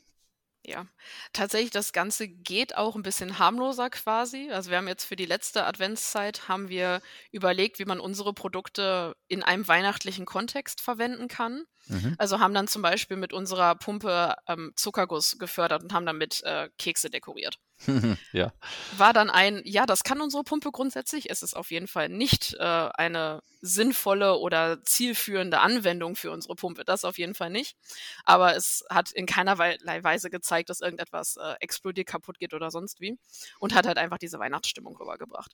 [0.64, 0.86] Ja,
[1.32, 4.50] tatsächlich, das Ganze geht auch ein bisschen harmloser quasi.
[4.50, 7.00] Also wir haben jetzt für die letzte Adventszeit haben wir
[7.30, 11.64] überlegt, wie man unsere Produkte in einem weihnachtlichen Kontext verwenden kann.
[11.86, 12.14] Mhm.
[12.18, 16.68] Also haben dann zum Beispiel mit unserer Pumpe ähm, Zuckerguss gefördert und haben damit äh,
[16.78, 17.58] Kekse dekoriert.
[18.32, 18.52] ja.
[18.96, 21.30] War dann ein, ja, das kann unsere Pumpe grundsätzlich.
[21.30, 26.84] Es ist auf jeden Fall nicht äh, eine sinnvolle oder zielführende Anwendung für unsere Pumpe.
[26.84, 27.76] Das auf jeden Fall nicht.
[28.24, 33.00] Aber es hat in keiner Weise gezeigt, dass irgendetwas äh, explodiert, kaputt geht oder sonst
[33.00, 33.18] wie.
[33.58, 35.52] Und hat halt einfach diese Weihnachtsstimmung rübergebracht.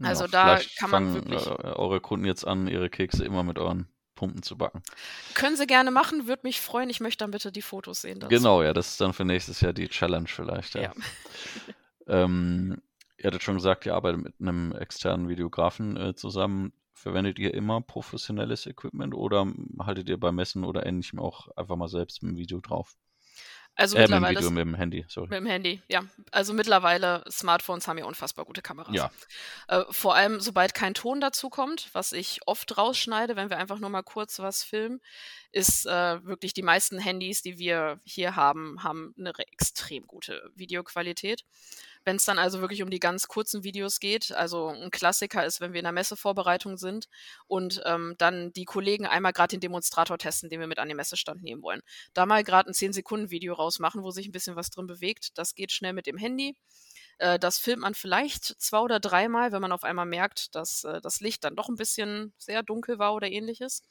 [0.00, 1.44] Also ja, da kann man wirklich.
[1.44, 4.82] Äh, eure Kunden jetzt an, ihre Kekse immer mit euren Pumpen zu backen.
[5.34, 6.90] Können Sie gerne machen, würde mich freuen.
[6.90, 8.18] Ich möchte dann bitte die Fotos sehen.
[8.18, 8.34] Dazu.
[8.34, 10.74] Genau, ja, das ist dann für nächstes Jahr die Challenge vielleicht.
[10.74, 10.82] Ja.
[10.82, 10.92] ja.
[12.08, 12.82] ähm,
[13.16, 16.72] ihr hattet schon gesagt, ihr arbeitet mit einem externen Videografen äh, zusammen.
[16.94, 19.46] Verwendet ihr immer professionelles Equipment oder
[19.78, 22.96] haltet ihr bei Messen oder ähnlichem auch einfach mal selbst ein Video drauf?
[23.78, 24.40] Also äh, mittlerweile.
[24.40, 25.28] Mit dem, Video, mit dem Handy, sorry.
[25.28, 26.02] Mit dem Handy, ja.
[26.32, 28.92] Also mittlerweile, Smartphones haben ja unfassbar gute Kameras.
[28.92, 29.10] Ja.
[29.68, 33.78] Äh, vor allem, sobald kein Ton dazu kommt, was ich oft rausschneide, wenn wir einfach
[33.78, 35.00] nur mal kurz was filmen,
[35.52, 41.44] ist äh, wirklich die meisten Handys, die wir hier haben, haben eine extrem gute Videoqualität.
[42.04, 45.60] Wenn es dann also wirklich um die ganz kurzen Videos geht, also ein Klassiker ist,
[45.60, 47.08] wenn wir in der Messevorbereitung sind
[47.46, 50.96] und ähm, dann die Kollegen einmal gerade den Demonstrator testen, den wir mit an den
[50.96, 51.82] Messestand nehmen wollen.
[52.14, 55.36] Da mal gerade ein 10-Sekunden-Video rausmachen, wo sich ein bisschen was drin bewegt.
[55.38, 56.56] Das geht schnell mit dem Handy.
[57.18, 61.00] Äh, das filmt man vielleicht zwei oder dreimal, wenn man auf einmal merkt, dass äh,
[61.00, 63.82] das Licht dann doch ein bisschen sehr dunkel war oder ähnliches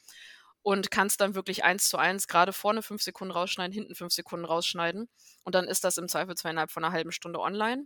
[0.67, 4.46] und kannst dann wirklich eins zu eins gerade vorne fünf Sekunden rausschneiden, hinten fünf Sekunden
[4.46, 5.08] rausschneiden.
[5.46, 7.86] Und dann ist das im Zweifel zweieinhalb von einer halben Stunde online.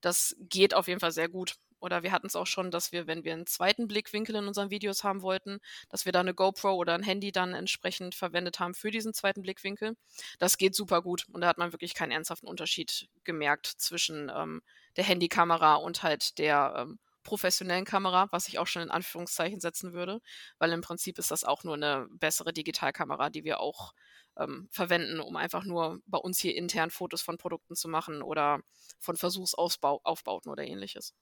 [0.00, 1.56] Das geht auf jeden Fall sehr gut.
[1.78, 4.70] Oder wir hatten es auch schon, dass wir, wenn wir einen zweiten Blickwinkel in unseren
[4.70, 5.58] Videos haben wollten,
[5.90, 9.42] dass wir da eine GoPro oder ein Handy dann entsprechend verwendet haben für diesen zweiten
[9.42, 9.96] Blickwinkel.
[10.38, 11.26] Das geht super gut.
[11.32, 14.62] Und da hat man wirklich keinen ernsthaften Unterschied gemerkt zwischen ähm,
[14.96, 19.92] der Handykamera und halt der ähm, professionellen Kamera, was ich auch schon in Anführungszeichen setzen
[19.92, 20.20] würde,
[20.58, 23.92] weil im Prinzip ist das auch nur eine bessere Digitalkamera, die wir auch
[24.38, 28.60] ähm, verwenden, um einfach nur bei uns hier intern Fotos von Produkten zu machen oder
[28.98, 31.14] von Versuchsaufbauten oder ähnliches.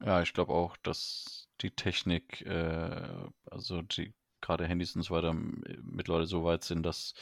[0.00, 5.32] Ja, ich glaube auch, dass die Technik, äh, also die gerade Handys und so weiter
[5.32, 7.14] mittlerweile so weit sind, dass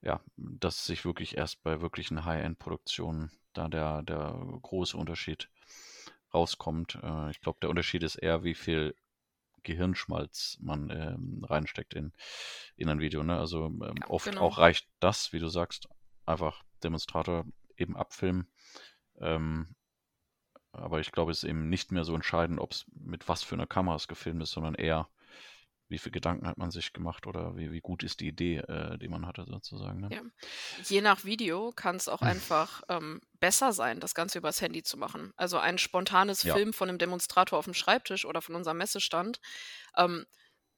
[0.00, 5.50] ja, dass sich wirklich erst bei wirklichen High-End-Produktionen da der, der große Unterschied
[6.32, 6.98] rauskommt.
[7.02, 8.94] Äh, ich glaube, der Unterschied ist eher, wie viel
[9.62, 12.12] Gehirnschmalz man ähm, reinsteckt in,
[12.76, 13.22] in ein Video.
[13.22, 13.38] Ne?
[13.38, 14.42] Also ähm, ja, oft genau.
[14.42, 15.88] auch reicht das, wie du sagst,
[16.26, 17.44] einfach Demonstrator
[17.76, 18.48] eben abfilmen.
[19.20, 19.74] Ähm,
[20.72, 23.54] aber ich glaube, es ist eben nicht mehr so entscheidend, ob es mit was für
[23.54, 25.08] einer Kamera es gefilmt ist, sondern eher,
[25.88, 28.98] wie viel Gedanken hat man sich gemacht oder wie, wie gut ist die Idee, äh,
[28.98, 30.00] die man hatte sozusagen.
[30.00, 30.08] Ne?
[30.12, 30.20] Ja.
[30.84, 34.96] Je nach Video kann es auch einfach ähm, besser sein, das Ganze übers Handy zu
[34.96, 35.32] machen.
[35.36, 36.54] Also ein spontanes Ja.
[36.54, 39.40] Film von einem Demonstrator auf dem Schreibtisch oder von unserem Messestand,
[39.96, 40.26] ähm,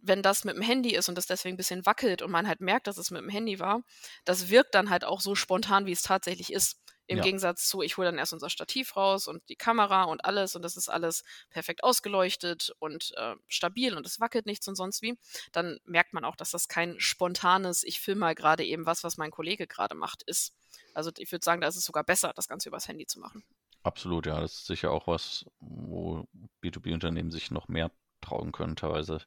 [0.02, 2.60] wenn das mit dem Handy ist und das deswegen ein bisschen wackelt und man halt
[2.60, 3.82] merkt, dass es mit dem Handy war,
[4.24, 6.80] das wirkt dann halt auch so spontan, wie es tatsächlich ist.
[7.10, 7.24] Im Ja.
[7.24, 10.62] Gegensatz zu, ich hole dann erst unser Stativ raus und die Kamera und alles und
[10.62, 15.18] das ist alles perfekt ausgeleuchtet und äh, stabil und es wackelt nichts und sonst wie.
[15.50, 19.16] Dann merkt man auch, dass das kein spontanes, ich filme mal gerade eben was, was
[19.16, 20.54] mein Kollege gerade macht, ist.
[20.94, 23.42] Also ich würde sagen, da ist es sogar besser, das Ganze übers Handy zu machen.
[23.82, 24.40] Absolut, ja.
[24.40, 26.28] Das ist sicher auch was, wo
[26.62, 29.18] B2B-Unternehmen sich noch mehr trauen können, teilweise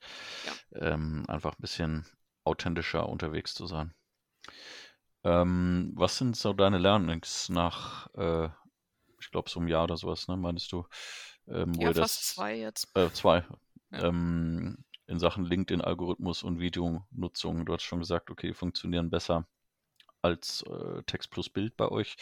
[0.74, 2.06] ähm, einfach ein bisschen
[2.46, 3.94] authentischer unterwegs zu sein.
[5.24, 8.50] Ähm, was sind so deine Learnings nach, äh,
[9.20, 10.86] ich glaube, so einem Jahr oder sowas, ne, meinst du?
[11.48, 12.88] Ähm, Ja, fast das, zwei jetzt.
[12.96, 13.46] äh, zwei,
[13.92, 14.10] Ja.
[14.10, 17.66] ähm, in Sachen LinkedIn-Algorithmus und Videonutzung.
[17.66, 19.48] Du hast schon gesagt, okay, funktionieren besser
[20.22, 22.16] als äh, Text plus Bild bei euch.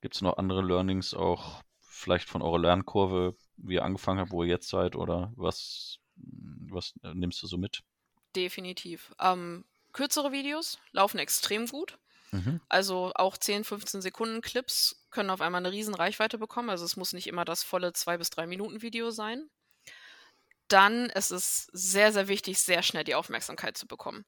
[0.00, 4.42] Gibt es noch andere Learnings auch vielleicht von eurer Lernkurve, wie ihr angefangen habt, wo
[4.42, 7.82] ihr jetzt seid oder was, was äh, nimmst du so mit?
[8.36, 9.12] Definitiv.
[9.18, 11.98] Ähm, kürzere Videos laufen extrem gut.
[12.32, 12.60] Mhm.
[12.68, 16.70] Also auch 10, 15 Sekunden Clips können auf einmal eine riesen Reichweite bekommen.
[16.70, 19.48] Also es muss nicht immer das volle 2 bis 3 Minuten Video sein.
[20.68, 24.24] Dann ist es sehr, sehr wichtig, sehr schnell die Aufmerksamkeit zu bekommen.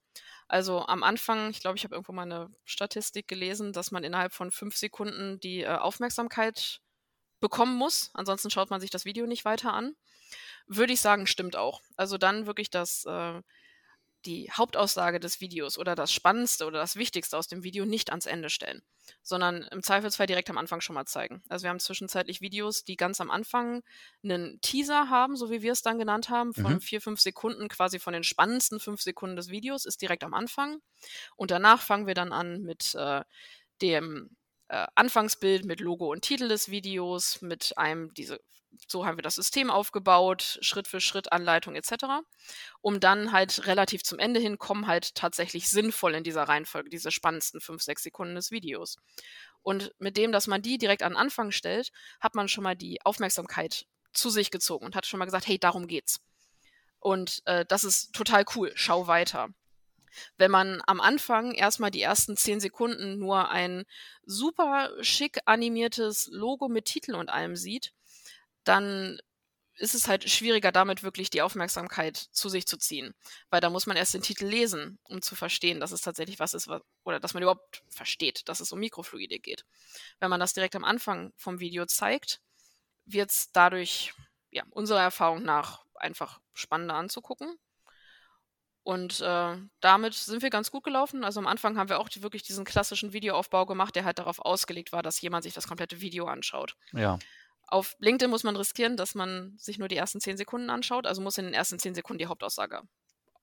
[0.47, 4.33] Also am Anfang, ich glaube, ich habe irgendwo mal eine Statistik gelesen, dass man innerhalb
[4.33, 6.81] von fünf Sekunden die äh, Aufmerksamkeit
[7.41, 8.11] bekommen muss.
[8.15, 9.95] Ansonsten schaut man sich das Video nicht weiter an.
[10.67, 11.83] Würde ich sagen, stimmt auch.
[11.97, 13.43] Also dann wirklich das, äh,
[14.27, 18.27] die Hauptaussage des Videos oder das Spannendste oder das Wichtigste aus dem Video nicht ans
[18.27, 18.83] Ende stellen,
[19.23, 21.43] sondern im Zweifelsfall direkt am Anfang schon mal zeigen.
[21.49, 23.83] Also wir haben zwischenzeitlich Videos, die ganz am Anfang
[24.25, 26.81] einen Teaser haben, so wie wir es dann genannt haben, von Mhm.
[26.81, 30.81] vier, fünf Sekunden, quasi von den spannendsten fünf Sekunden des Videos, ist direkt am Anfang.
[31.37, 33.23] Und danach fangen wir dann an mit äh,
[33.83, 34.37] dem
[34.69, 38.41] äh, Anfangsbild, mit Logo und Titel des Videos, mit einem, diese,
[38.87, 42.23] so haben wir das System aufgebaut, Schritt für Schritt Anleitung etc
[42.81, 47.11] um dann halt relativ zum Ende hin kommen halt tatsächlich sinnvoll in dieser Reihenfolge diese
[47.11, 48.97] spannendsten fünf, sechs Sekunden des Videos.
[49.63, 52.77] Und mit dem, dass man die direkt an den Anfang stellt, hat man schon mal
[52.77, 56.21] die Aufmerksamkeit zu sich gezogen und hat schon mal gesagt, hey, darum geht's.
[57.01, 59.49] Und äh, das ist total cool, schau weiter.
[60.37, 63.85] Wenn man am Anfang erstmal die ersten zehn Sekunden nur ein
[64.25, 67.93] super schick animiertes Logo mit Titel und allem sieht,
[68.65, 69.19] dann
[69.79, 73.15] ist es halt schwieriger, damit wirklich die Aufmerksamkeit zu sich zu ziehen.
[73.51, 76.55] Weil da muss man erst den Titel lesen, um zu verstehen, dass es tatsächlich was
[76.55, 79.65] ist, was, oder dass man überhaupt versteht, dass es um Mikrofluide geht.
[80.19, 82.41] Wenn man das direkt am Anfang vom Video zeigt,
[83.07, 84.13] wird es dadurch,
[84.51, 87.57] ja, unserer Erfahrung nach einfach spannender anzugucken.
[88.89, 91.23] Und äh, damit sind wir ganz gut gelaufen.
[91.23, 94.39] Also am Anfang haben wir auch die, wirklich diesen klassischen Videoaufbau gemacht, der halt darauf
[94.39, 96.75] ausgelegt war, dass jemand sich das komplette Video anschaut.
[96.95, 97.19] Ja,
[97.67, 101.07] Auf LinkedIn muss man riskieren, dass man sich nur die ersten zehn Sekunden anschaut.
[101.07, 102.81] Also muss in den ersten zehn Sekunden die Hauptaussage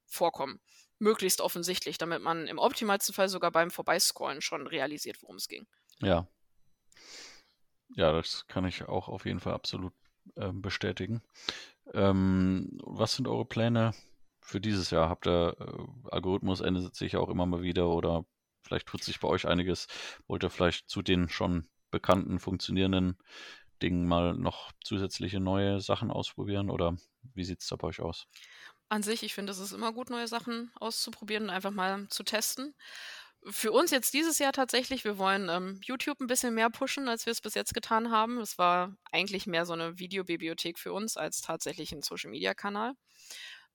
[0.08, 0.62] vorkommen.
[0.98, 5.68] Möglichst offensichtlich, damit man im optimalsten Fall sogar beim Vorbeiscrollen schon realisiert, worum es ging.
[6.00, 6.28] ja.
[7.90, 9.94] Ja, das kann ich auch auf jeden Fall absolut
[10.38, 11.22] ähm, bestätigen.
[11.94, 13.94] Ähm, was sind eure Pläne
[14.46, 15.10] für dieses Jahr?
[15.10, 18.26] Habt ihr, äh, Algorithmus ändert sich auch immer mal wieder oder
[18.64, 19.88] vielleicht tut sich bei euch einiges.
[20.28, 23.18] Wollt ihr vielleicht zu den schon bekannten, funktionierenden
[23.82, 26.96] Dingen mal noch zusätzliche neue Sachen ausprobieren oder
[27.34, 28.28] wie sieht es da bei euch aus?
[28.88, 32.24] An sich, ich finde, es ist immer gut, neue Sachen auszuprobieren und einfach mal zu
[32.24, 32.76] testen.
[33.48, 37.26] Für uns jetzt dieses Jahr tatsächlich, wir wollen ähm, YouTube ein bisschen mehr pushen, als
[37.26, 38.40] wir es bis jetzt getan haben.
[38.40, 42.94] Es war eigentlich mehr so eine Videobibliothek für uns als tatsächlich ein Social-Media-Kanal.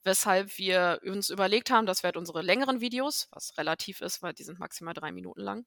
[0.02, 4.32] Weshalb wir uns überlegt haben, dass wir halt unsere längeren Videos, was relativ ist, weil
[4.32, 5.66] die sind maximal drei Minuten lang,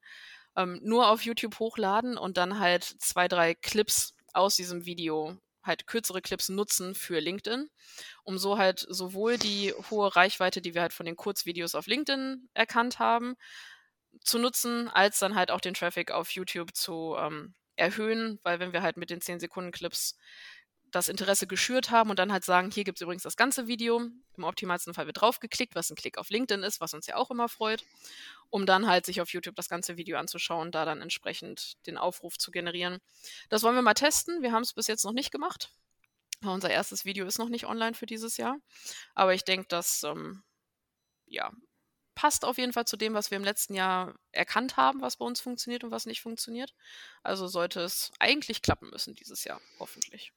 [0.56, 5.86] ähm, nur auf YouTube hochladen und dann halt zwei, drei Clips aus diesem Video, halt
[5.86, 7.70] kürzere Clips nutzen für LinkedIn,
[8.24, 12.48] um so halt sowohl die hohe Reichweite, die wir halt von den Kurzvideos auf LinkedIn
[12.54, 13.36] erkannt haben,
[14.20, 18.72] zu nutzen, als dann halt auch den Traffic auf YouTube zu ähm, erhöhen, weil wenn
[18.72, 20.16] wir halt mit den 10 Sekunden Clips
[20.94, 24.00] das Interesse geschürt haben und dann halt sagen, hier gibt es übrigens das ganze Video,
[24.36, 27.32] im optimalsten Fall wird draufgeklickt, was ein Klick auf LinkedIn ist, was uns ja auch
[27.32, 27.84] immer freut,
[28.50, 32.38] um dann halt sich auf YouTube das ganze Video anzuschauen, da dann entsprechend den Aufruf
[32.38, 32.98] zu generieren.
[33.48, 34.40] Das wollen wir mal testen.
[34.42, 35.70] Wir haben es bis jetzt noch nicht gemacht.
[36.42, 38.58] Unser erstes Video ist noch nicht online für dieses Jahr.
[39.14, 40.44] Aber ich denke, das ähm,
[41.26, 41.50] ja,
[42.14, 45.24] passt auf jeden Fall zu dem, was wir im letzten Jahr erkannt haben, was bei
[45.24, 46.72] uns funktioniert und was nicht funktioniert.
[47.24, 50.32] Also sollte es eigentlich klappen müssen dieses Jahr, hoffentlich.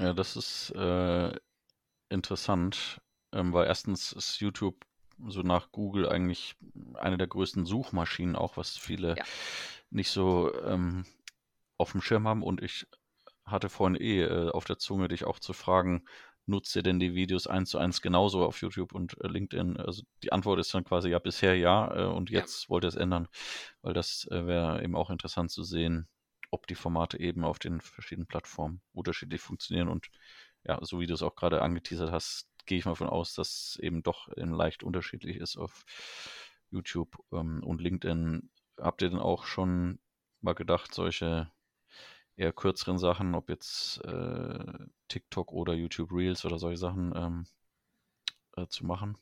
[0.00, 1.30] Ja, das ist äh,
[2.08, 4.86] interessant, ähm, weil erstens ist YouTube
[5.26, 6.56] so nach Google eigentlich
[6.94, 9.24] eine der größten Suchmaschinen, auch was viele ja.
[9.90, 11.04] nicht so ähm,
[11.76, 12.42] auf dem Schirm haben.
[12.42, 12.86] Und ich
[13.44, 16.04] hatte vorhin eh äh, auf der Zunge, dich auch zu fragen,
[16.46, 19.76] nutzt ihr denn die Videos eins zu eins genauso auf YouTube und äh, LinkedIn?
[19.76, 22.68] Also die Antwort ist dann quasi ja bisher ja äh, und jetzt ja.
[22.70, 23.28] wollt ihr es ändern,
[23.82, 26.08] weil das äh, wäre eben auch interessant zu sehen,
[26.50, 30.08] ob die Formate eben auf den verschiedenen Plattformen unterschiedlich funktionieren und
[30.64, 33.78] ja, so wie du es auch gerade angeteasert hast, gehe ich mal von aus, dass
[33.80, 35.84] eben doch leicht unterschiedlich ist auf
[36.70, 38.50] YouTube ähm, und LinkedIn.
[38.78, 39.98] Habt ihr denn auch schon
[40.40, 41.50] mal gedacht, solche
[42.36, 47.46] eher kürzeren Sachen, ob jetzt äh, TikTok oder YouTube Reels oder solche Sachen ähm,
[48.56, 49.18] äh, zu machen?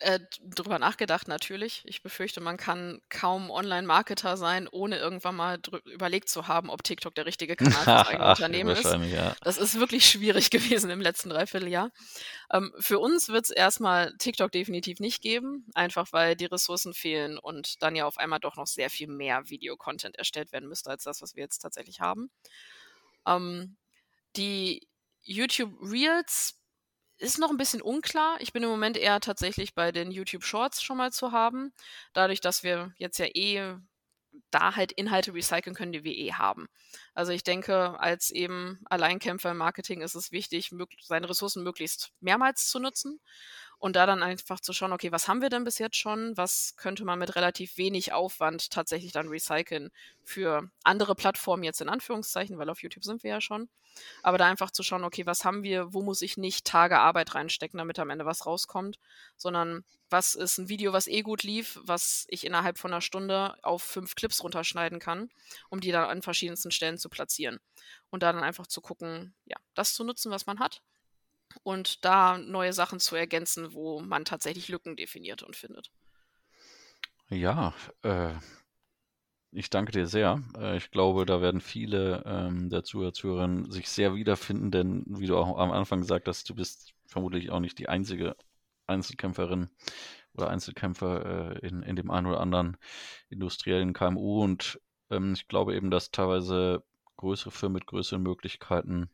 [0.00, 1.82] Äh, drüber nachgedacht natürlich.
[1.84, 7.16] Ich befürchte, man kann kaum Online-Marketer sein, ohne irgendwann mal überlegt zu haben, ob TikTok
[7.16, 8.84] der richtige Kanal für das eigene Unternehmen ist.
[9.12, 9.34] Ja.
[9.42, 11.90] Das ist wirklich schwierig gewesen im letzten Dreivierteljahr.
[12.52, 17.36] Ähm, für uns wird es erstmal TikTok definitiv nicht geben, einfach weil die Ressourcen fehlen
[17.36, 21.02] und dann ja auf einmal doch noch sehr viel mehr Videocontent erstellt werden müsste, als
[21.02, 22.30] das, was wir jetzt tatsächlich haben.
[23.26, 23.76] Ähm,
[24.36, 24.86] die
[25.22, 26.57] YouTube Reels
[27.18, 28.36] ist noch ein bisschen unklar.
[28.40, 31.72] Ich bin im Moment eher tatsächlich bei den YouTube Shorts schon mal zu haben.
[32.12, 33.76] Dadurch, dass wir jetzt ja eh
[34.50, 36.68] da halt Inhalte recyceln können, die wir eh haben.
[37.14, 40.70] Also ich denke, als eben Alleinkämpfer im Marketing ist es wichtig,
[41.02, 43.20] seine Ressourcen möglichst mehrmals zu nutzen
[43.78, 46.36] und da dann einfach zu schauen, okay, was haben wir denn bis jetzt schon?
[46.36, 49.90] Was könnte man mit relativ wenig Aufwand tatsächlich dann recyceln
[50.24, 53.68] für andere Plattformen jetzt in Anführungszeichen, weil auf YouTube sind wir ja schon.
[54.22, 57.34] Aber da einfach zu schauen, okay, was haben wir, wo muss ich nicht Tage Arbeit
[57.34, 58.98] reinstecken, damit am Ende was rauskommt,
[59.36, 63.56] sondern was ist ein Video, was eh gut lief, was ich innerhalb von einer Stunde
[63.62, 65.30] auf fünf Clips runterschneiden kann,
[65.68, 67.58] um die dann an verschiedensten Stellen zu platzieren.
[68.10, 70.82] Und da dann einfach zu gucken, ja, das zu nutzen, was man hat
[71.62, 75.90] und da neue Sachen zu ergänzen, wo man tatsächlich Lücken definiert und findet.
[77.30, 78.34] Ja, äh,
[79.50, 80.42] ich danke dir sehr.
[80.56, 85.26] Äh, ich glaube, da werden viele ähm, der Zuhörer, Zuhörerinnen sich sehr wiederfinden, denn wie
[85.26, 88.36] du auch am Anfang gesagt hast, du bist vermutlich auch nicht die einzige
[88.86, 89.70] Einzelkämpferin
[90.34, 92.76] oder Einzelkämpfer äh, in, in dem einen oder anderen
[93.30, 94.80] industriellen KMU und
[95.10, 96.84] ähm, ich glaube eben, dass teilweise
[97.16, 99.10] größere Firmen mit größeren Möglichkeiten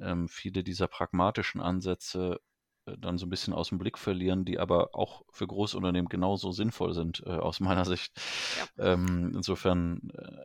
[0.00, 2.40] ähm, viele dieser pragmatischen Ansätze
[2.86, 6.52] äh, dann so ein bisschen aus dem Blick verlieren, die aber auch für Großunternehmen genauso
[6.52, 8.12] sinnvoll sind, äh, aus meiner Sicht.
[8.76, 8.92] Ja.
[8.92, 10.44] Ähm, insofern, äh,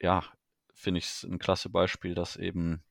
[0.00, 0.24] ja,
[0.72, 2.82] finde ich es ein klasse Beispiel, dass eben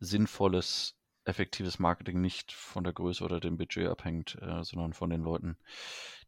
[0.00, 5.22] sinnvolles, effektives Marketing nicht von der Größe oder dem Budget abhängt, äh, sondern von den
[5.22, 5.58] Leuten,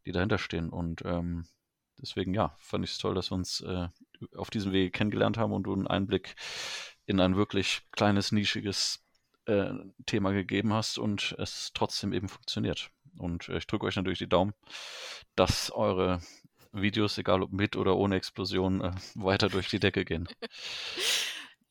[0.04, 0.68] die dahinter stehen.
[0.68, 1.46] Und ähm,
[1.98, 3.88] deswegen, ja, fand ich es toll, dass wir uns äh,
[4.36, 6.36] auf diesem Weg kennengelernt haben und du einen Einblick
[7.10, 9.04] in ein wirklich kleines, nischiges
[9.46, 9.70] äh,
[10.06, 12.90] Thema gegeben hast und es trotzdem eben funktioniert.
[13.18, 14.54] Und äh, ich drücke euch natürlich die Daumen,
[15.34, 16.20] dass eure
[16.72, 20.28] Videos, egal ob mit oder ohne Explosion, äh, weiter durch die Decke gehen.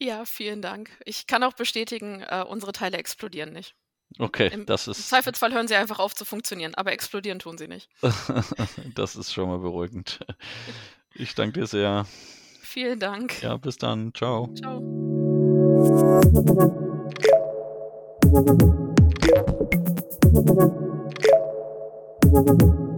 [0.02, 0.92] Ja, vielen Dank.
[1.04, 3.76] Ich kann auch bestätigen, äh, unsere Teile explodieren nicht.
[4.18, 4.98] Okay, Im, das ist.
[4.98, 7.90] Im Zweifelsfall hören sie einfach auf zu funktionieren, aber explodieren tun sie nicht.
[8.96, 10.20] das ist schon mal beruhigend.
[11.14, 12.06] Ich danke dir sehr.
[12.62, 13.42] Vielen Dank.
[13.42, 14.14] Ja, bis dann.
[14.14, 14.54] Ciao.
[14.54, 15.19] Ciao.
[15.82, 16.22] Thank
[22.62, 22.89] you.